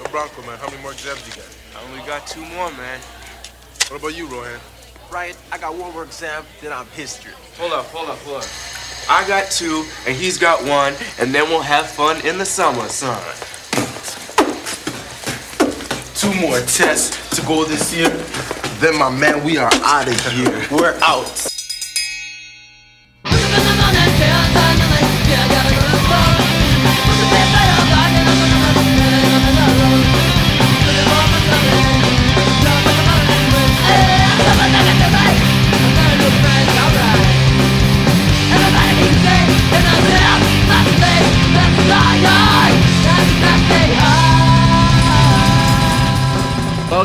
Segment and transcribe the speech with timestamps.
[0.00, 1.44] Yo, Bronco, man, how many more exams you got?
[1.76, 3.00] I only got two more, man.
[3.90, 4.58] What about you, Rohan?
[5.12, 7.32] Right, I got one more exam, then I'm history.
[7.58, 8.48] Hold up, hold up, hold up.
[9.10, 12.88] I got two, and he's got one, and then we'll have fun in the summer,
[12.88, 13.20] son.
[16.14, 18.08] Two more tests to go this year.
[18.78, 20.66] Then, my man, we are out of here.
[20.70, 21.49] We're out.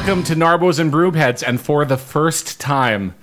[0.05, 3.15] Welcome to Narbos and Broomheads, and for the first time,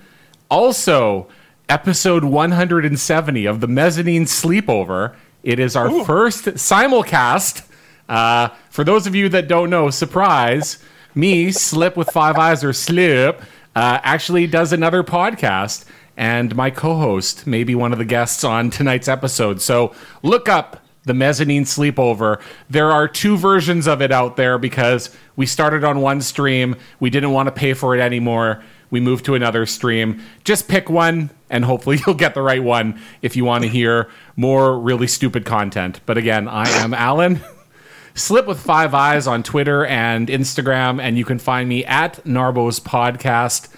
[0.50, 1.28] also
[1.68, 5.14] episode 170 of the Mezzanine Sleepover.
[5.45, 7.68] It is our first simulcast.
[8.08, 10.82] Uh, for those of you that don't know, surprise,
[11.14, 13.41] me, Slip with Five Eyes or Slip,
[13.77, 15.84] uh, actually does another podcast,
[16.17, 19.61] and my co host may be one of the guests on tonight's episode.
[19.62, 22.41] So look up the mezzanine sleepover.
[22.70, 26.77] There are two versions of it out there because we started on one stream.
[27.00, 28.62] We didn't want to pay for it anymore.
[28.91, 30.23] We moved to another stream.
[30.45, 34.11] Just pick one and hopefully you'll get the right one if you want to hear
[34.36, 36.00] more really stupid content.
[36.06, 37.41] But again, I am Alan.
[38.14, 42.78] Slip with Five Eyes on Twitter and Instagram, and you can find me at Narbos
[42.78, 43.69] Podcast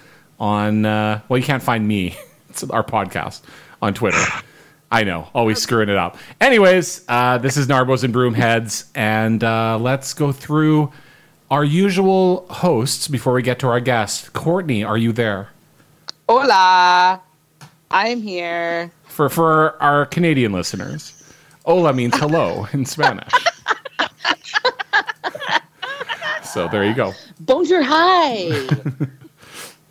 [0.41, 0.85] on.
[0.85, 2.17] Uh, well, you can't find me.
[2.55, 3.43] It's our podcast
[3.83, 4.23] on Twitter.
[4.95, 6.19] I know, always screwing it up.
[6.41, 10.93] Anyways, uh, this is Narbos and Broomheads, and uh, let's go through
[11.51, 14.33] our usual hosts before we get to our guest.
[14.35, 15.49] Courtney, are you there?
[16.29, 17.21] Hola,
[17.91, 18.93] I'm here.
[19.07, 21.25] For for our Canadian listeners,
[21.65, 23.33] hola means hello in Spanish.
[26.45, 27.13] so there you go.
[27.41, 28.69] Bonjour, hi.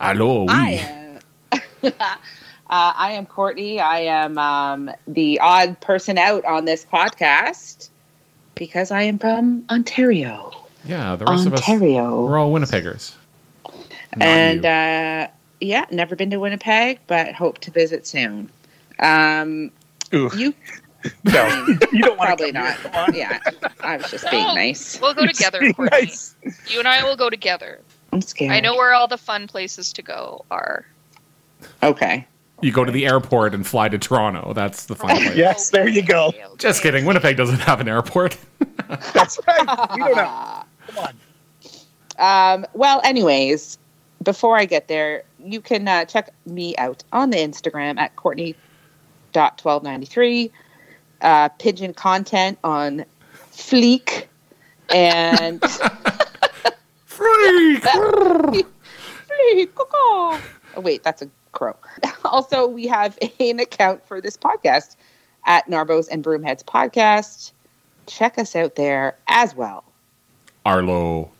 [0.00, 0.46] Hello.
[0.48, 1.20] I
[1.52, 1.92] am.
[2.70, 3.80] uh, I am Courtney.
[3.80, 7.88] I am um, the odd person out on this podcast
[8.54, 10.52] because I am from Ontario.
[10.84, 12.26] Yeah, the rest of us Ontario.
[12.26, 13.14] we're all Winnipeggers.
[14.16, 15.28] Not and uh,
[15.60, 18.50] yeah, never been to Winnipeg, but hope to visit soon.
[18.98, 19.70] Um,
[20.12, 20.54] Ooh, you
[21.24, 22.78] no, you don't want probably not.
[23.14, 23.38] Yeah,
[23.80, 24.54] I was just being No.
[24.54, 25.00] nice.
[25.00, 25.98] We'll go together, Courtney.
[26.00, 26.34] nice.
[26.68, 27.80] You and I will go together.
[28.12, 28.52] I'm scared.
[28.52, 30.86] I know where all the fun places to go are.
[31.82, 32.26] Okay.
[32.64, 34.52] You go to the airport and fly to Toronto.
[34.54, 35.36] That's the fun place.
[35.36, 36.28] Yes, there you go.
[36.28, 36.54] Okay, okay.
[36.58, 37.04] Just kidding.
[37.04, 38.36] Winnipeg doesn't have an airport.
[39.12, 39.60] That's right.
[39.94, 40.66] We don't have.
[40.88, 41.14] Come on.
[42.16, 43.78] Um, well, anyways,
[44.22, 50.50] before I get there, you can uh, check me out on the Instagram at Courtney.1293.
[51.20, 53.04] Uh, pigeon content on
[53.52, 54.26] Fleek
[54.90, 55.62] and
[57.04, 57.82] Freak.
[57.82, 58.66] Fleek.
[59.74, 60.40] caw-caw.
[60.76, 61.76] Oh, wait, that's a crow.
[62.24, 64.96] Also, we have an account for this podcast
[65.46, 67.52] at Narbos and Broomheads Podcast.
[68.06, 69.84] Check us out there as well.
[70.64, 71.30] Arlo.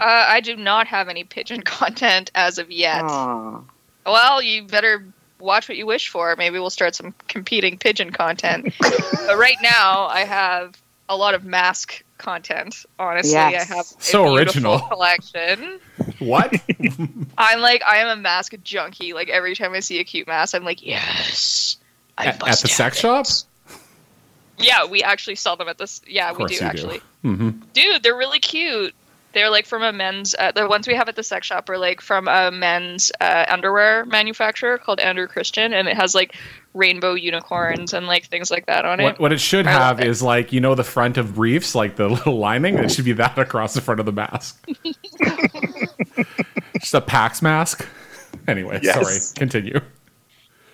[0.00, 3.04] Uh, I do not have any pigeon content as of yet.
[3.04, 3.60] Aw.
[4.06, 5.04] Well, you better
[5.38, 6.34] watch what you wish for.
[6.36, 8.74] Maybe we'll start some competing pigeon content.
[8.80, 10.76] but right now, I have
[11.08, 12.86] a lot of mask content.
[12.98, 13.70] Honestly, Yes.
[13.70, 14.78] I have a So original.
[14.88, 15.78] collection.
[16.18, 16.54] What?
[17.38, 19.12] I'm like, I am a mask junkie.
[19.12, 21.76] Like every time I see a cute mask, I'm like, yes.
[22.16, 23.26] I at, at the sex it." shop?
[24.58, 26.00] Yeah, we actually sell them at this.
[26.06, 26.66] Yeah, we do you do.
[26.66, 27.00] actually.
[27.22, 28.94] hmm Dude, they're really cute.
[29.32, 30.34] They're like from a men's.
[30.38, 33.46] Uh, the ones we have at the sex shop are like from a men's uh,
[33.48, 36.36] underwear manufacturer called Andrew Christian, and it has like
[36.74, 39.20] rainbow unicorns and like things like that on What, it.
[39.20, 40.08] what it should I love have it.
[40.08, 42.76] is like, you know, the front of briefs, like the little lining.
[42.78, 44.62] It should be that across the front of the mask.
[46.80, 47.86] Just a Pax mask.
[48.46, 48.94] Anyway, Yes.
[49.32, 49.38] sorry.
[49.38, 49.80] Continue.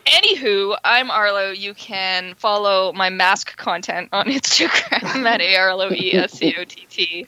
[0.06, 1.50] Anywho, I'm Arlo.
[1.50, 6.32] You can follow my mask content on Instagram at A R L O E S
[6.32, 7.26] C O T T.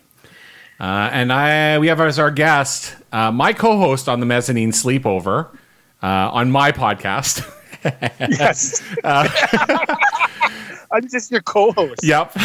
[0.80, 5.48] Uh, and I, we have as our guest uh, my co-host on the mezzanine sleepover
[6.02, 7.48] uh, on my podcast.
[7.84, 8.82] Yes.
[9.04, 9.28] Uh,
[10.90, 12.04] I'm just your co-host.
[12.04, 12.36] Yep.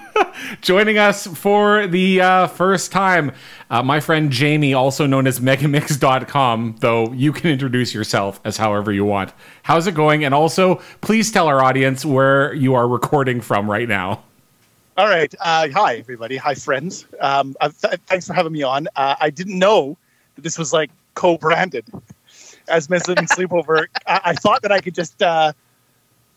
[0.60, 3.32] Joining us for the uh, first time,
[3.70, 8.92] uh, my friend Jamie, also known as Megamix.com, though you can introduce yourself as however
[8.92, 9.32] you want.
[9.62, 10.24] How's it going?
[10.24, 14.22] And also, please tell our audience where you are recording from right now.
[14.98, 15.34] All right.
[15.40, 16.36] Uh, hi, everybody.
[16.36, 17.06] Hi, friends.
[17.20, 18.88] Um, uh, th- thanks for having me on.
[18.96, 19.96] Uh, I didn't know
[20.34, 21.84] that this was like co-branded
[22.68, 23.86] as Mezzanine Sleepover.
[24.06, 25.52] I-, I thought that I could just, uh,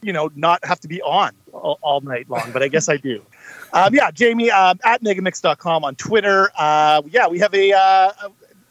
[0.01, 2.97] you know, not have to be on all, all night long, but I guess I
[2.97, 3.21] do.
[3.73, 6.49] Um, yeah, Jamie um, at megamix.com on Twitter.
[6.57, 8.11] Uh, yeah, we have a, uh,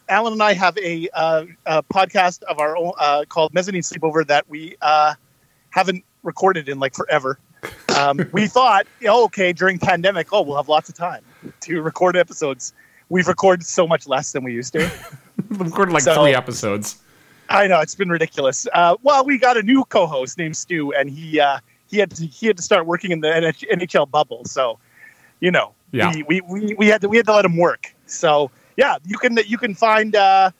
[0.08, 4.26] Alan and I have a, uh, a podcast of our own uh, called Mezzanine Sleepover
[4.26, 5.14] that we uh,
[5.70, 7.38] haven't recorded in like forever.
[7.96, 11.22] Um, we thought, oh, okay, during pandemic, oh, we'll have lots of time
[11.61, 12.72] to record episodes.
[13.11, 14.90] We've recorded so much less than we used to.
[15.50, 16.99] We recorded like So- three episodes.
[17.49, 18.67] I know it's been ridiculous.
[18.73, 22.27] Uh, well, we got a new co-host named Stu, and he uh, he had to,
[22.27, 24.45] he had to start working in the NH- NHL bubble.
[24.45, 24.79] So,
[25.41, 26.12] you know, Yeah.
[26.15, 27.95] we, we, we, we had to we had to let him work.
[28.06, 30.50] So, yeah, you can you can find uh,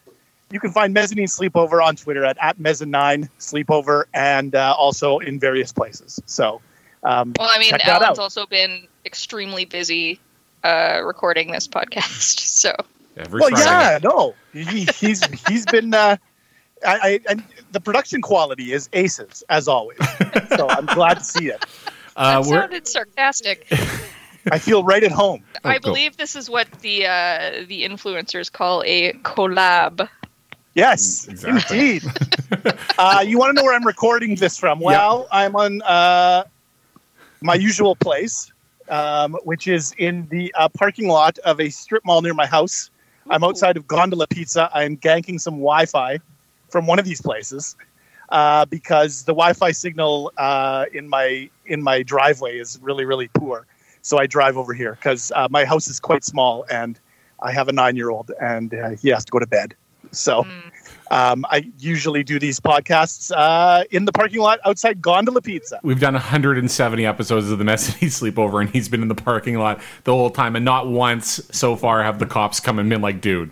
[0.51, 5.39] you can find Mezzanine Sleepover on Twitter at at Mezzanine Sleepover, and uh, also in
[5.39, 6.21] various places.
[6.27, 6.61] So,
[7.03, 10.19] um, Well, I mean, Check Alan's also been extremely busy
[10.65, 12.41] uh, recording this podcast.
[12.59, 12.75] So
[13.17, 13.65] Every well, Friday.
[13.65, 15.93] yeah, no, he, he's he's been.
[15.95, 16.17] Uh,
[16.87, 17.43] I, I and
[17.73, 19.99] the production quality is aces as always.
[20.57, 21.65] so I'm glad to see it.
[22.17, 23.67] Uh, that we're, sounded sarcastic.
[24.51, 25.45] I feel right at home.
[25.65, 25.93] Oh, I cool.
[25.93, 30.09] believe this is what the uh, the influencers call a collab.
[30.75, 31.79] Yes, Exactly.
[31.79, 32.05] indeed.
[32.99, 34.79] uh, you want to know where I'm recording this from?
[34.79, 36.45] Well, I'm on uh,
[37.41, 38.53] my usual place,
[38.89, 42.91] um, which is in the uh, parking lot of a strip mall near my house.
[43.29, 44.71] I'm outside of Gondola Pizza.
[44.73, 46.21] I'm ganking some Wi-Fi
[46.69, 47.77] from one of these places
[48.31, 53.67] uh, because the Wi-Fi signal uh, in my in my driveway is really really poor.
[54.03, 56.99] So I drive over here because uh, my house is quite small and
[57.41, 59.75] I have a nine-year-old and uh, he has to go to bed.
[60.13, 60.71] So Mm.
[61.11, 65.81] um, I usually do these podcasts uh, in the parking lot outside Gondola Pizza.
[65.83, 69.81] We've done 170 episodes of the Messy Sleepover, and he's been in the parking lot
[70.05, 73.21] the whole time, and not once so far have the cops come and been like,
[73.21, 73.51] "Dude,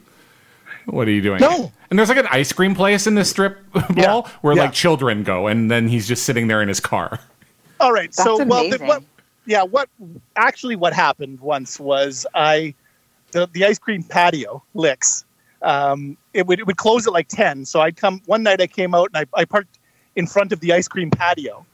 [0.87, 1.71] what are you doing?" No.
[1.91, 3.59] And there's like an ice cream place in this strip
[3.95, 4.07] Yeah.
[4.09, 4.63] mall where Yeah.
[4.65, 7.21] like children go, and then he's just sitting there in his car.
[7.81, 8.13] All right.
[8.15, 9.03] so That's well, the, what?
[9.47, 9.63] Yeah.
[9.63, 9.89] What
[10.37, 12.75] actually what happened once was I
[13.33, 15.25] the the ice cream patio licks.
[15.63, 17.65] Um, it would it would close at like ten.
[17.65, 18.61] So I'd come one night.
[18.61, 19.79] I came out and I, I parked
[20.17, 21.65] in front of the ice cream patio.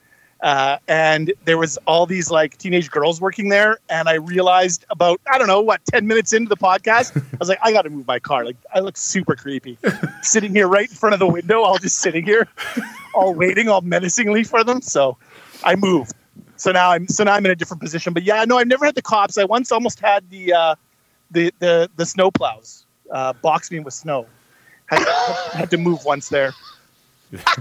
[0.43, 5.21] Uh, and there was all these like teenage girls working there, and I realized about
[5.33, 7.91] I don't know what ten minutes into the podcast, I was like, I got to
[7.91, 8.45] move my car.
[8.45, 9.79] Like I look super creepy,
[10.23, 12.49] sitting here right in front of the window, all just sitting here,
[13.15, 14.83] all waiting, all menacingly for them.
[14.83, 15.17] So
[15.63, 16.15] I moved.
[16.57, 18.13] So now I'm so now I'm in a different position.
[18.13, 19.39] But yeah, no, I've never had the cops.
[19.39, 20.75] I once almost had the uh,
[21.31, 24.27] the the the snow plows uh, box me with snow.
[24.87, 25.07] Had,
[25.53, 26.53] had to move once there.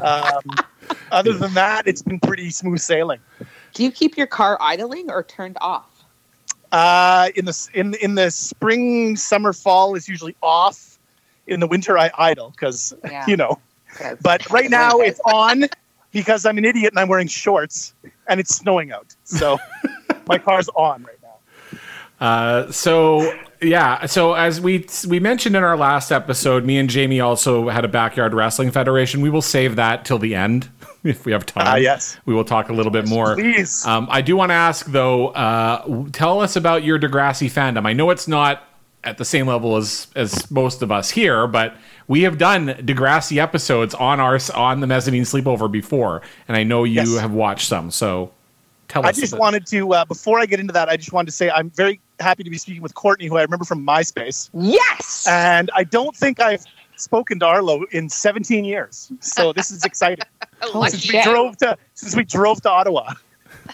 [0.02, 0.42] Um,
[1.12, 3.20] other than that, it's been pretty smooth sailing.
[3.74, 6.04] Do you keep your car idling or turned off?
[6.72, 10.98] Uh, in the in in the spring, summer, fall is usually off.
[11.48, 13.26] In the winter, I idle because Yeah.
[13.28, 13.62] you know.
[13.98, 15.66] 'Cause But right now, it's on
[16.14, 17.94] because I'm an idiot and I'm wearing shorts
[18.28, 19.14] and it's snowing out.
[19.26, 19.58] So
[20.28, 22.26] my car's on right now.
[22.26, 27.20] Uh, so yeah, so as we we mentioned in our last episode, me and Jamie
[27.20, 29.22] also had a backyard wrestling federation.
[29.22, 30.70] We will save that till the end
[31.04, 31.66] if we have time.
[31.68, 32.18] Ah, yes.
[32.26, 33.36] we will talk a little bit more.
[33.36, 33.86] Please.
[33.86, 35.28] Um, I do want to ask though.
[35.30, 37.86] Uh, tell us about your Degrassi fandom.
[37.86, 38.64] I know it's not
[39.04, 41.76] at the same level as as most of us here, but
[42.08, 46.84] we have done Degrassi episodes on our on the mezzanine sleepover before, and I know
[46.84, 47.20] you Yes.
[47.20, 47.90] have watched some.
[47.92, 48.32] So
[48.88, 49.18] tell I us.
[49.18, 51.70] just wanted to, uh, before I get into that, I just wanted to say I'm
[51.70, 54.50] very happy to be speaking with Courtney, who I remember from MySpace.
[54.54, 55.26] Yes.
[55.30, 56.64] And I don't think I've
[56.96, 59.12] spoken to Arlo in 17 years.
[59.22, 60.26] So this is exciting.
[60.62, 61.26] Holy since shit.
[61.26, 63.14] we drove to since we drove to Ottawa.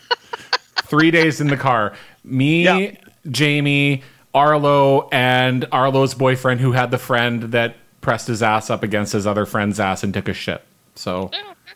[0.84, 1.94] three days in the car.
[2.24, 2.92] Me, Yeah.
[3.30, 9.12] Jamie, Arlo, and Arlo's boyfriend, who had the friend that pressed his ass up against
[9.12, 10.64] his other friend's ass and took a shit.
[10.96, 11.30] So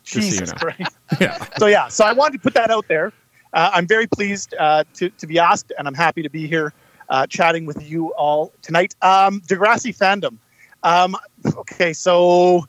[0.04, 0.58] Just so you Jesus know.
[0.58, 0.98] Christ.
[1.20, 3.12] yeah, So yeah, so I wanted to put that out there.
[3.54, 6.74] Uh, I'm very pleased uh, to to be asked, and I'm happy to be here
[7.10, 8.96] uh, chatting with you all tonight.
[9.02, 10.38] Um, Degrassi fandom.
[10.84, 11.16] Um,
[11.58, 12.66] okay, so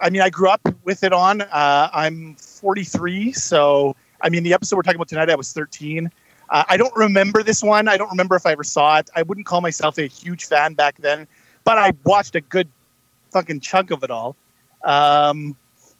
[0.00, 1.42] I mean, I grew up with it on.
[1.42, 6.10] Uh, I'm 43, so I mean, the episode we're talking about tonight, I was 13.
[6.48, 7.88] Uh, I don't remember this one.
[7.88, 9.10] I don't remember if I ever saw it.
[9.14, 11.26] I wouldn't call myself a huge fan back then,
[11.64, 12.68] but I watched a good
[13.30, 14.36] fucking chunk of it all.
[14.84, 15.56] Um,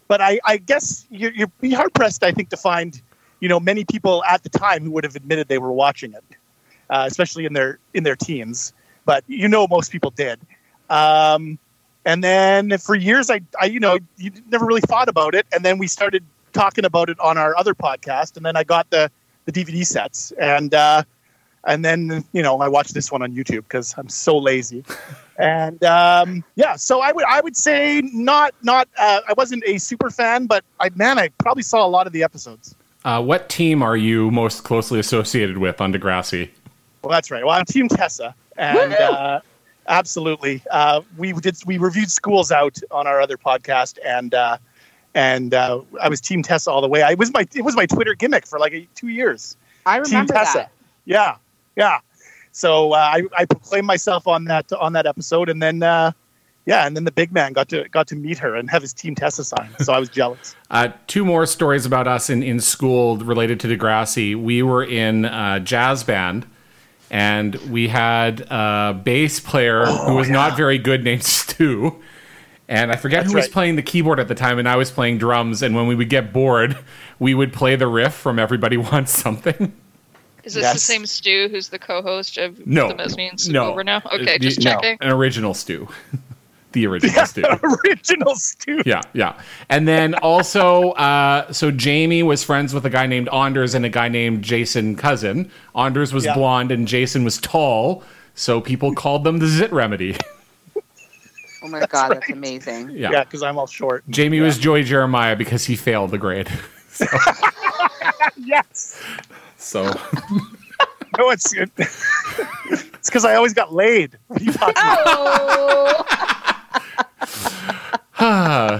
[0.08, 3.00] but I, I guess you're, you're be hard pressed, I think, to find
[3.40, 6.24] you know many people at the time who would have admitted they were watching it,
[6.88, 8.72] uh, especially in their in their teens.
[9.04, 10.40] But you know, most people did.
[10.88, 11.58] Um,
[12.04, 15.64] and then for years, I, I you know you never really thought about it, and
[15.64, 19.10] then we started talking about it on our other podcast, and then I got the
[19.46, 21.02] the DVD sets, and uh,
[21.64, 24.84] and then you know I watched this one on YouTube because I'm so lazy.
[25.40, 29.78] And um, yeah, so I would I would say not not uh, I wasn't a
[29.78, 32.74] super fan, but I man I probably saw a lot of the episodes.
[33.04, 36.50] Uh, what team are you most closely associated with on Degrassi?
[37.02, 37.44] Well, that's right.
[37.44, 39.40] Well, I'm Team Tessa, and uh,
[39.86, 41.56] absolutely, uh, we did.
[41.64, 44.58] We reviewed Schools Out on our other podcast, and uh,
[45.14, 47.02] and uh, I was Team Tessa all the way.
[47.02, 49.56] I was my it was my Twitter gimmick for like a, two years.
[49.86, 50.58] I Team remember Tessa.
[50.58, 50.72] that.
[51.06, 51.36] Yeah,
[51.76, 52.00] yeah.
[52.52, 56.12] So uh, I, I proclaimed myself on that on that episode, and then uh,
[56.70, 58.92] yeah, and then the big man got to got to meet her and have his
[58.94, 59.68] Team Tessa sign.
[59.80, 60.54] So I was jealous.
[60.70, 64.36] Uh, two more stories about us in, in school related to Degrassi.
[64.40, 66.46] We were in a jazz band,
[67.10, 72.00] and we had a bass player who was not very good named Stu.
[72.68, 73.52] And I forget That's who was right.
[73.52, 75.60] playing the keyboard at the time, and I was playing drums.
[75.60, 76.78] And when we would get bored,
[77.18, 79.72] we would play the riff from Everybody Wants Something.
[80.44, 82.86] Is this the same Stu who's the co-host of No.
[82.90, 83.72] the Mezzanine No.
[83.72, 84.02] Over now?
[84.12, 84.70] Okay, Uh, just no.
[84.74, 84.98] checking.
[85.00, 85.88] An original Stu.
[86.72, 87.42] the original Stu.
[87.84, 88.82] Original Stu.
[88.86, 89.40] Yeah, yeah.
[89.68, 93.88] And then also, uh, so Jamie was friends with a guy named Anders and a
[93.88, 95.50] guy named Jason Cousin.
[95.74, 96.34] Anders was Yeah.
[96.34, 98.02] blonde and Jason was tall,
[98.34, 100.16] so people called them the Zit Remedy.
[101.62, 102.88] Oh my god, that's amazing.
[102.92, 103.10] yeah.
[103.10, 104.02] Yeah, because I'm all short.
[104.08, 106.48] Jamie was Joey Jeremiah because he failed the grade.
[108.36, 109.00] Yes.
[109.58, 109.84] So
[111.18, 114.18] No, it's it's because I always got laid.
[114.28, 114.98] What are you talking about?
[115.06, 116.04] Oh,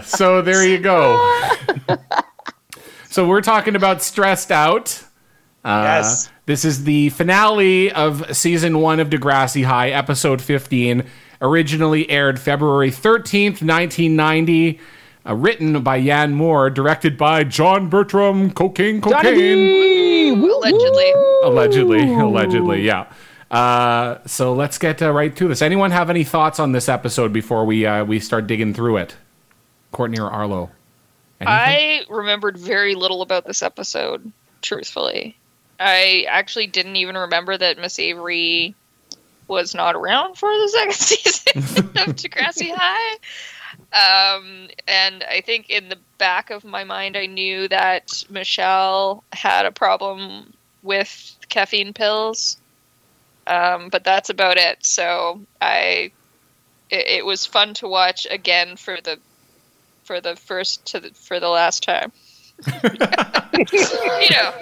[0.04, 1.16] so there you go.
[3.09, 5.02] so we're talking about stressed out.
[5.64, 6.30] Uh, Yes.
[6.47, 11.04] This is the finale of season one of Degrassi High, episode 15.
[11.40, 14.80] Originally aired February 13th, 1990.
[15.28, 20.32] Uh, written by Yan Moore, directed by John Bertram, Cocaine Cocaine.
[20.32, 21.12] Allegedly.
[21.44, 23.06] Allegedly, allegedly, yeah.
[23.50, 25.61] Uh, so let's get uh, right to this.
[25.61, 29.16] Anyone have any thoughts on this episode before we uh, we start digging through it?
[29.92, 30.71] Courtney or Arlo?
[31.40, 31.49] Anything?
[31.49, 34.30] I remembered very little about this episode,
[34.62, 35.37] truthfully.
[35.80, 38.75] I actually didn't even remember that Miss Avery
[39.49, 43.16] was not around for the second season of Degrassi High.
[43.92, 49.66] Um, and I think in the back of my mind, I knew that Michelle had
[49.66, 50.52] a problem
[50.83, 52.60] with caffeine pills.
[53.47, 54.85] Um, but that's about it.
[54.85, 56.12] So I,
[56.90, 59.18] it, it was fun to watch again for the,
[60.04, 62.12] for the first to the, for the last time.
[62.85, 64.52] you know,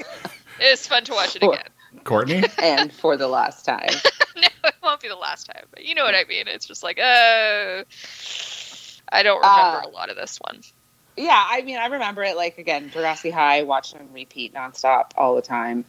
[0.60, 1.52] it's fun to watch it Cool.
[1.52, 1.68] again.
[2.04, 2.44] Courtney?
[2.62, 3.88] and for the last time.
[4.36, 6.46] no, it won't be the last time, but you know what I mean.
[6.48, 7.82] It's just like, uh,
[9.10, 10.60] I don't remember Uh, a lot of this one.
[11.16, 15.34] Yeah, I mean, I remember it like again, Degrassi High, watching on repeat nonstop all
[15.34, 15.84] the time.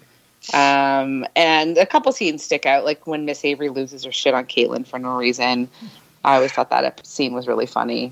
[0.54, 4.46] Um, and a couple scenes stick out, like when Miss Avery loses her shit on
[4.46, 5.70] Caitlin for no reason.
[6.24, 8.12] I always thought that ep- scene was really funny.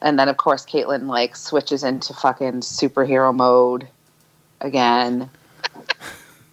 [0.00, 3.86] And then, of course, Caitlin like switches into fucking superhero mode
[4.60, 5.30] again.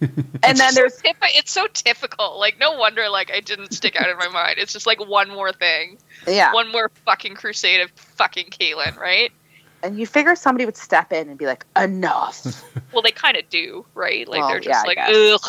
[0.00, 2.38] and then there's Typ- it's so typical.
[2.38, 4.56] Like, no wonder like I didn't stick out in my mind.
[4.58, 9.32] It's just like one more thing, yeah, one more fucking crusade of fucking Caitlin, right?
[9.82, 13.48] And you figure somebody would step in and be like, "Enough." Well, they kind of
[13.50, 14.26] do, right?
[14.26, 15.40] Like Well, they're just yeah, like, ugh,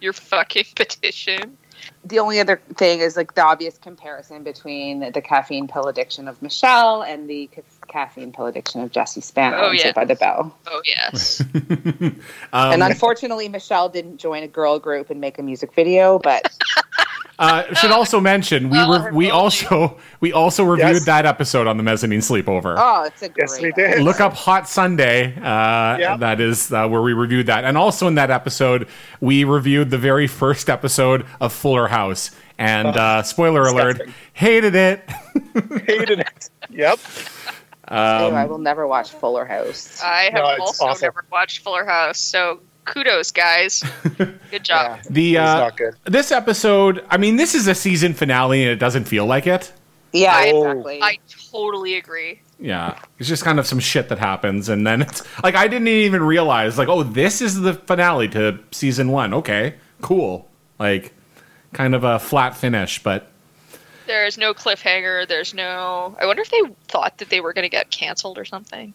[0.00, 1.58] your fucking petition.
[2.04, 6.40] the only other thing is like the obvious comparison between the caffeine pill addiction of
[6.42, 9.82] Michelle and the ca- caffeine pill addiction of Jesse Spano Oh, in yeah.
[9.84, 10.56] Saved by the Bell.
[10.66, 11.42] Oh yes,
[12.52, 16.50] Um, and unfortunately, Michelle didn't join a girl group and make a music video, but
[17.40, 21.04] uh, should also mention we Well, were we also we also reviewed Yes.
[21.06, 22.74] that episode on the mezzanine sleepover.
[22.78, 23.48] oh, it's a great.
[23.50, 24.02] Yes, we did.
[24.02, 25.34] Look up Hot Sunday.
[25.36, 26.16] Uh, Yeah.
[26.18, 27.64] That is uh, where we reviewed that.
[27.64, 28.86] And also in that episode,
[29.20, 32.30] we reviewed the very first episode of Fuller House.
[32.58, 34.02] And uh, spoiler alert,
[34.34, 35.08] hated it.
[35.86, 36.50] Hated it.
[36.68, 36.98] Yep.
[37.90, 40.00] Ew, I will never watch Fuller House.
[40.04, 41.00] I have No, also awful.
[41.02, 43.82] never watched Fuller House, so kudos, guys.
[44.50, 44.98] Good job.
[44.98, 45.02] Yeah.
[45.10, 45.94] The uh, not good.
[46.04, 49.72] this episode, I mean, this is a season finale, and it doesn't feel like it.
[50.12, 50.64] Yeah, Oh.
[50.70, 51.02] exactly.
[51.02, 51.18] I
[51.52, 52.40] totally agree.
[52.58, 55.88] Yeah, it's just kind of some shit that happens, and then it's like I didn't
[55.88, 59.32] even realize, like, oh, this is the finale to season one.
[59.32, 60.46] Okay, cool.
[60.78, 61.14] Like,
[61.72, 63.30] kind of a flat finish, but
[64.06, 65.26] There's no cliffhanger.
[65.28, 66.16] There's no.
[66.20, 68.92] I wonder if they thought that they were going to get canceled or something.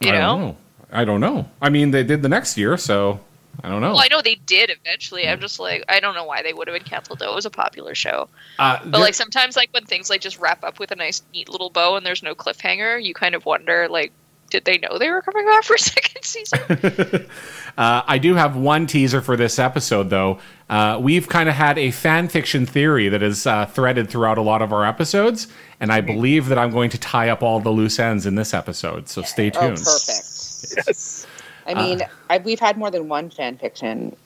[0.00, 0.20] You I know?
[0.20, 0.56] don't know.
[0.92, 1.48] I don't know.
[1.60, 3.20] I mean, they did the next year, so
[3.62, 3.90] I don't know.
[3.92, 5.28] Well, I know they did eventually.
[5.28, 7.18] I'm just like, I don't know why they would have been canceled.
[7.18, 10.38] Though it was a popular show, Uh, but like sometimes, like when things like just
[10.38, 13.44] wrap up with a nice, neat little bow and there's no cliffhanger, you kind of
[13.44, 14.12] wonder, like,
[14.50, 17.26] did they know they were coming back for a second season?
[17.78, 20.38] Uh, I do have one teaser for this episode, though.
[20.68, 24.42] Uh, we've kind of had a fan fiction theory that is uh, threaded throughout a
[24.42, 25.48] lot of our episodes,
[25.80, 28.52] and I believe that I'm going to tie up all the loose ends in this
[28.52, 29.08] episode.
[29.08, 29.78] So stay oh, tuned.
[29.78, 30.31] perfect.
[30.76, 31.26] Yes.
[31.66, 34.16] I mean, I, we've had more than one fan fiction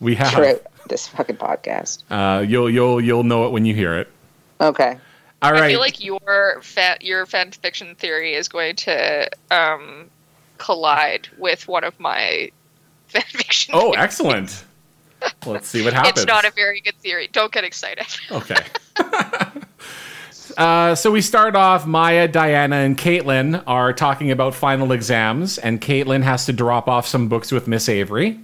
[0.00, 0.32] We have.
[0.32, 2.02] throughout this fucking podcast.
[2.10, 4.08] Uh, you'll you'll you'll know it when you hear it.
[4.60, 4.98] Okay.
[5.42, 5.64] All right.
[5.64, 10.10] I feel like your fan, your fan fiction theory is going to um,
[10.58, 12.50] collide with one of my
[13.08, 13.74] fan fiction.
[13.76, 13.96] oh, theories.
[13.98, 14.64] excellent.
[15.46, 16.18] Let's see what happens.
[16.18, 17.28] It's not a very good theory.
[17.32, 18.06] Don't get excited.
[18.30, 18.56] Okay.
[20.56, 21.86] uh, so we start off.
[21.86, 27.06] Maya, Diana, and Caitlin are talking about final exams, and Caitlin has to drop off
[27.06, 28.38] some books with Miss Avery.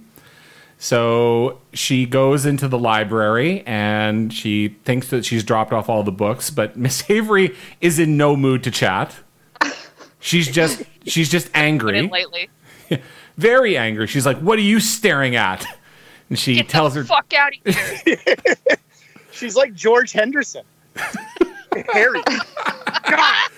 [0.77, 6.11] So she goes into the library and she thinks that she's dropped off all the
[6.11, 9.15] books, but Miss Avery is in no mood to chat.
[10.19, 12.49] She's just she's just angry, lightly.
[13.37, 14.05] very angry.
[14.07, 15.65] She's like, "What are you staring at?"
[16.29, 18.17] And she Get tells the her, fuck out of here.
[19.31, 20.63] She's like George Henderson.
[21.93, 22.21] Harry,
[23.09, 23.49] God.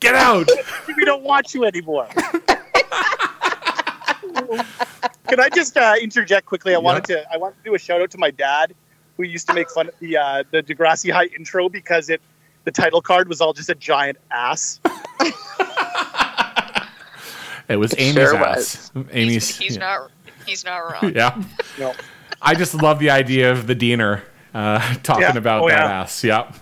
[0.00, 0.48] "Get out!"
[0.96, 2.08] we don't want you anymore.
[5.28, 6.74] Can I just uh, interject quickly?
[6.74, 8.74] I wanted to I wanted to do a shout out to my dad,
[9.16, 12.20] who used to make fun of the uh, the Degrassi High intro because it
[12.64, 14.80] the title card was all just a giant ass.
[17.68, 18.90] It was Amy's sure ass.
[19.12, 19.48] Amy's.
[19.48, 19.80] He's, he's yeah.
[19.80, 20.10] not.
[20.46, 21.12] He's not wrong.
[21.14, 21.42] Yeah.
[21.78, 21.94] No.
[22.42, 25.36] I just love the idea of the Diener uh, talking Yeah.
[25.38, 26.00] about Oh, that yeah.
[26.00, 26.24] ass.
[26.24, 26.54] Yep.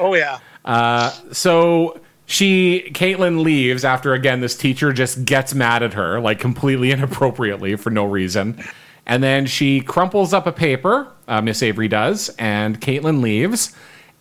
[0.00, 0.38] Oh yeah.
[0.64, 6.38] Uh, so she, Caitlin leaves after again this teacher just gets mad at her like
[6.38, 8.62] completely inappropriately for no reason,
[9.06, 11.08] and then she crumples up a paper.
[11.28, 13.74] Uh, Miss Avery does, and Caitlin leaves.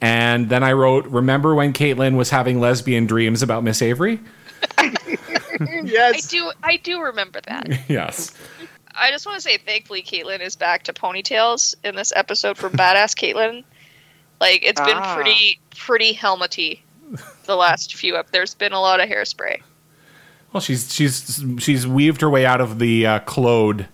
[0.04, 4.20] And then I wrote, "Remember when Caitlin was having lesbian dreams about Miss Avery?"
[5.84, 6.52] yes, I do.
[6.64, 7.68] I do remember that.
[7.90, 8.34] yes.
[8.94, 12.70] I just want to say, thankfully, Caitlin is back to ponytails in this episode for
[12.70, 13.64] Badass Caitlin.
[14.42, 15.16] Like it's been Ah.
[15.16, 16.84] pretty, pretty helmety
[17.46, 18.32] the last few up.
[18.32, 19.62] There's been a lot of hairspray.
[20.52, 23.88] Well, she's she's she's weaved her way out of the uh, Claude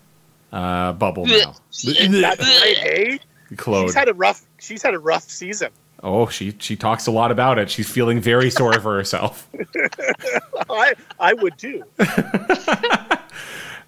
[0.51, 1.54] uh, bubble now.
[1.84, 3.20] That's right, hey.
[3.58, 3.88] Claude.
[3.89, 4.44] She's had a rough.
[4.60, 5.70] She's had a rough season.
[6.01, 7.70] Oh, she she talks a lot about it.
[7.70, 9.48] She's feeling very sorry for herself.
[10.69, 11.84] I I would too.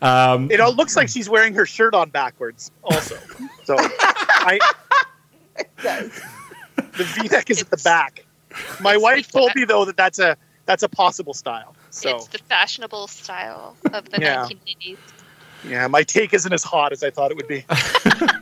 [0.02, 2.72] Um, It all looks like she's wearing her shirt on backwards.
[2.86, 3.18] Also,
[3.66, 4.58] so I
[7.00, 8.26] the V-neck is at the back.
[8.80, 11.76] My wife told me though that that's a that's a possible style.
[11.90, 14.46] So It's the fashionable style of the Yeah.
[14.46, 14.98] 1980s.
[15.68, 17.66] yeah, my take isn't as hot as I thought it would be.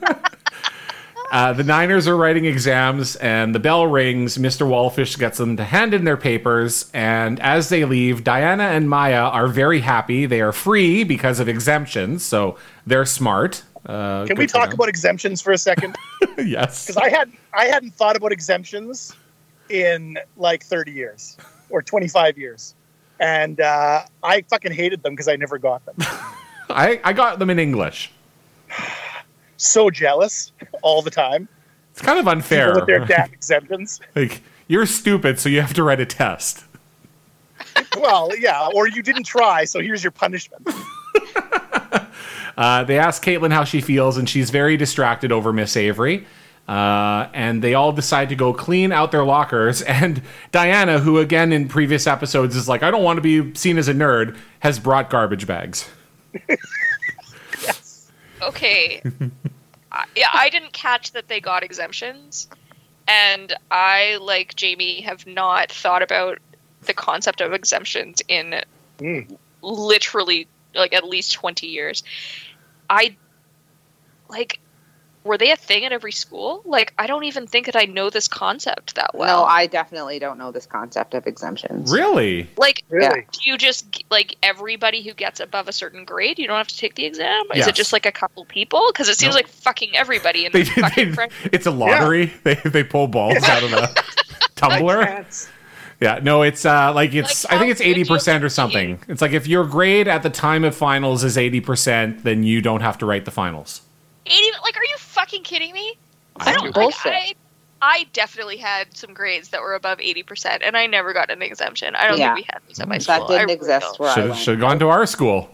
[1.31, 4.37] uh, the Niners are writing exams, and the bell rings.
[4.37, 4.67] Mr.
[4.67, 9.23] Wallfish gets them to hand in their papers, and as they leave, Diana and Maya
[9.23, 10.25] are very happy.
[10.25, 13.63] They are free because of exemptions, so they're smart.
[13.87, 15.95] Uh, Can we talk about exemptions for a second?
[16.37, 16.85] yes.
[16.87, 19.15] Because I had I hadn't thought about exemptions
[19.69, 21.37] in like 30 years
[21.69, 22.75] or 25 years,
[23.19, 25.95] and uh, I fucking hated them because I never got them.
[26.69, 28.11] I, I got them in English.
[29.59, 30.51] So jealous
[30.83, 31.49] all the time.
[31.91, 32.75] It's kind of People unfair.
[32.75, 33.99] with their damn exemptions.
[34.15, 36.63] like you're stupid, so you have to write a test.
[37.97, 40.69] Well, yeah, or you didn't try, so here's your punishment.
[42.57, 46.25] Uh, they ask Caitlin how she feels, and she's very distracted over Miss Avery.
[46.67, 49.81] Uh, and they all decide to go clean out their lockers.
[49.87, 53.77] And Diana, who again in previous episodes is like, I don't want to be seen
[53.77, 55.89] as a nerd, has brought garbage bags.
[58.41, 59.01] Okay.
[59.91, 62.47] I, yeah, I didn't catch that they got exemptions,
[63.07, 66.37] and I, like Jamie, have not thought about
[66.83, 68.61] the concept of exemptions in
[68.99, 69.37] Mm.
[69.61, 72.03] literally like at least 20 years.
[72.89, 73.15] I
[74.29, 74.59] like
[75.23, 76.61] were they a thing at every school?
[76.63, 79.41] Like I don't even think that I know this concept that well.
[79.41, 81.91] no, I definitely don't know this concept of exemptions.
[81.91, 82.49] Really?
[82.57, 83.25] like Really?
[83.33, 86.77] do you just like everybody who gets above a certain grade you don't have to
[86.77, 89.39] take the exam is it just like a couple people because it seems No.
[89.39, 92.31] like fucking everybody in the fucking they- French it's a lottery.
[92.43, 93.93] They, they pull balls out of a
[94.55, 95.25] tumbler.
[95.99, 97.43] Yeah, no, it's uh, like it's.
[97.45, 98.99] Like, I think it's eighty percent or have to something.
[99.07, 102.61] It's like if your grade at the time of finals is eighty percent, then you
[102.61, 103.81] don't have to write the finals.
[104.29, 105.97] 80 like are you fucking kidding me
[106.35, 106.71] I I do.
[106.71, 107.33] don't like I
[107.81, 111.95] I definitely had some grades that were above 80% and I never got an exemption.
[111.95, 112.33] I don't Yeah.
[112.33, 113.15] think we had these at my school.
[113.15, 113.99] That I didn't really exist don't.
[113.99, 114.39] where I Should went.
[114.41, 115.49] should have gone to our school.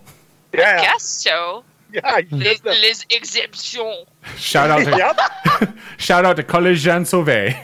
[0.56, 1.64] Yeah, Guess so.
[1.94, 2.22] yeah.
[2.32, 4.08] Les, les exemptions.
[4.38, 7.56] Shout out to Yep, shout out to Collège Jeanne Sauvé.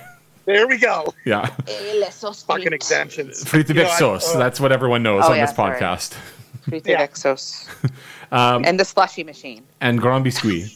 [0.54, 1.14] There we go.
[1.26, 3.44] Yeah, les sauces Fucking exemptions.
[3.48, 4.36] Frites You know, avec I- sauce.
[4.36, 6.16] uh, That's what everyone knows Oh, on yeah, this podcast.
[6.68, 7.04] Frites Yeah.
[7.04, 7.92] avec.
[8.32, 9.64] Um, and the slushy machine.
[9.82, 10.70] and Grand Biscuit.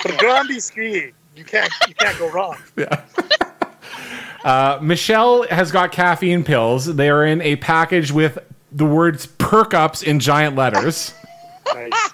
[0.00, 2.56] For Grand Biscuit, you can't you can't go wrong.
[2.76, 3.02] Yeah.
[4.44, 6.86] Uh, Michelle has got caffeine pills.
[6.94, 8.38] They are in a package with
[8.70, 11.12] the words "perk ups" in giant letters.
[11.74, 12.10] Nice.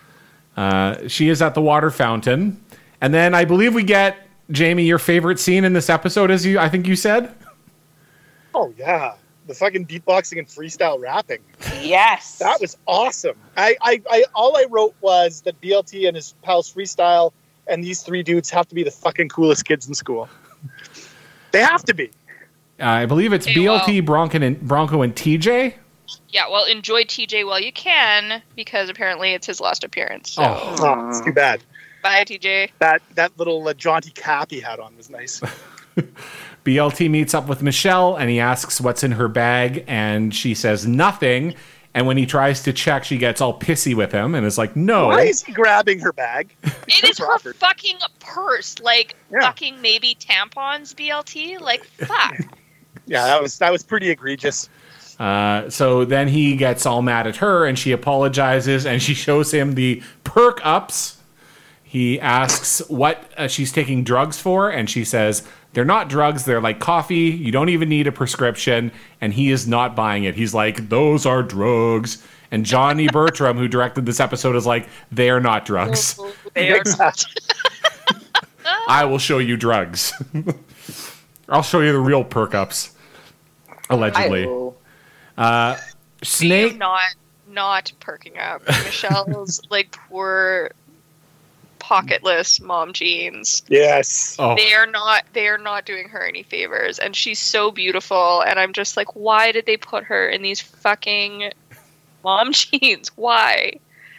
[0.56, 2.58] Uh, she is at the water fountain,
[3.02, 6.58] And then I believe we get Jamie your favorite scene in this episode, as you
[6.58, 7.34] I think you said.
[8.54, 9.14] Oh yeah,
[9.46, 11.40] the fucking beatboxing and freestyle rapping.
[11.80, 12.38] Yes.
[12.38, 13.36] That was awesome.
[13.56, 17.32] I, I, I all I wrote was that BLT and his pals freestyle
[17.66, 20.28] and these three dudes have to be the fucking coolest kids in school.
[21.52, 22.10] They have to be.
[22.80, 25.74] Uh, I believe it's Hey, BLT, Bronco, and Bronco and TJ.
[26.28, 30.32] Yeah, well, enjoy TJ while you can because apparently it's his last appearance.
[30.32, 30.76] So Oh.
[30.80, 31.62] Oh, it's too bad.
[32.02, 32.70] Bye, TJ.
[32.78, 35.40] That that little uh, jaunty cap he had on was nice.
[36.64, 40.86] BLT meets up with Michelle and he asks what's in her bag, and she says
[40.86, 41.54] nothing.
[41.94, 44.74] And when he tries to check, she gets all pissy with him and is like,
[44.76, 46.54] "No." Why is he grabbing her bag?
[46.88, 48.78] It is her fucking purse.
[48.78, 49.40] Like Yeah.
[49.40, 51.60] fucking maybe tampons, BLT.
[51.60, 52.36] Like fuck.
[53.06, 54.68] Yeah, that was that was pretty egregious.
[55.18, 59.52] Uh, so then he gets all mad at her and she apologizes and she shows
[59.52, 61.18] him the perk ups.
[61.92, 66.58] He asks what uh, she's taking drugs for, and she says they're not drugs, they're
[66.58, 67.28] like coffee.
[67.28, 68.90] You don't even need a prescription.
[69.20, 70.34] And he is not buying it.
[70.34, 72.26] He's like, those are drugs.
[72.50, 76.18] And Johnny Bertram, who directed this episode, is like, they are not drugs.
[76.54, 77.42] They are Exactly.
[78.88, 80.14] I will show you drugs.
[81.46, 82.96] I'll show you the real perk ups.
[83.90, 84.48] Allegedly.
[85.36, 85.78] I,
[86.22, 86.78] Snake.
[86.78, 87.02] not
[87.50, 88.66] not perking up.
[88.66, 90.70] Michelle's like poor
[91.92, 93.62] pocketless mom jeans.
[93.68, 94.36] Yes.
[94.38, 98.40] Oh, They are not they are not doing her any favors and she's so beautiful
[98.42, 101.52] and I'm just like why did they put her in these fucking
[102.24, 103.08] mom jeans?
[103.16, 103.74] Why?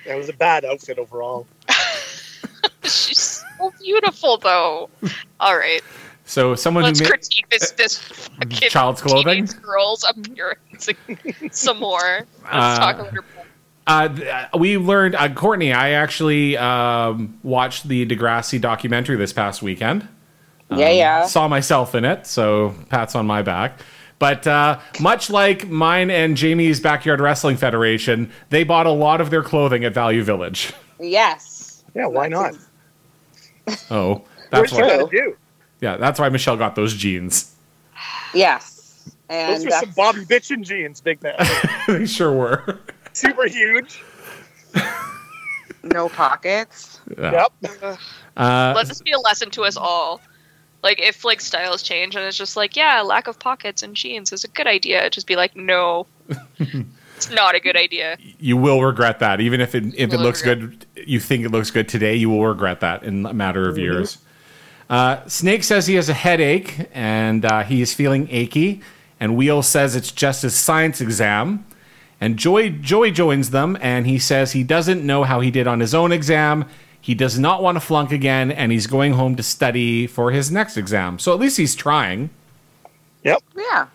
[0.06, 1.48] That was a bad outfit overall.
[2.84, 4.90] She's so beautiful though.
[5.40, 5.82] All right.
[6.26, 9.48] so someone Let's who made critique this this fucking Child's clothing?
[9.62, 10.90] girl's appearance
[11.52, 12.02] some more.
[12.44, 13.24] Let's Uh, talk about her.
[13.86, 14.10] Uh,
[14.54, 15.74] uh, we learned, uh, Courtney.
[15.74, 20.08] I actually um, watched the Degrassi documentary this past weekend.
[20.70, 21.26] yeah, yeah.
[21.26, 23.80] Saw myself in it, so pats on my back.
[24.20, 29.30] But uh, much like mine and Jamie's Backyard Wrestling Federation, they bought a lot of
[29.30, 30.72] their clothing at Value Village.
[31.00, 31.84] Yes.
[31.94, 32.56] Yeah, why not?
[33.90, 35.06] Oh, that's What's why.
[35.10, 35.38] do?
[35.80, 37.56] Yeah, that's why Michelle got those jeans.
[38.34, 39.06] Yes.
[39.30, 41.36] And Those were some Bobby Bitchin jeans, big man.
[41.88, 42.80] they sure were.
[43.14, 44.02] Super huge.
[45.84, 47.00] no pockets.
[47.18, 47.48] Yeah.
[47.62, 47.98] Yep.
[48.36, 50.22] Uh, Let this be a lesson to us all.
[50.82, 54.34] Like if like styles change and it's just like, yeah, lack of pockets and jeans
[54.34, 55.10] is a good idea.
[55.10, 56.08] Just be like, no.
[57.16, 58.18] it's not a good idea.
[58.40, 60.86] you will regret that, even if it if it looks regret.
[60.96, 61.08] good.
[61.08, 64.18] You think it looks good today, you will regret that in a matter of years.
[64.90, 68.82] Uh, Snake says he has a headache and uh, he is feeling achy,
[69.20, 71.66] and Wheel says it's just his science exam.
[72.22, 75.80] And Joey Joey joins them, and he says he doesn't know how he did on
[75.80, 76.66] his own exam.
[77.00, 80.50] He does not want to flunk again, and he's going home to study for his
[80.50, 81.20] next exam.
[81.20, 82.30] So at least he's trying.
[83.24, 83.44] Yep.
[83.58, 83.88] Yeah.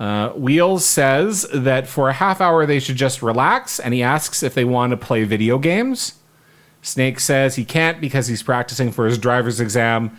[0.00, 4.42] Uh, Wheels says that for a half hour they should just relax, and he asks
[4.42, 6.14] if they want to play video games.
[6.80, 10.16] Snake says he can't because he's practicing for his driver's exam.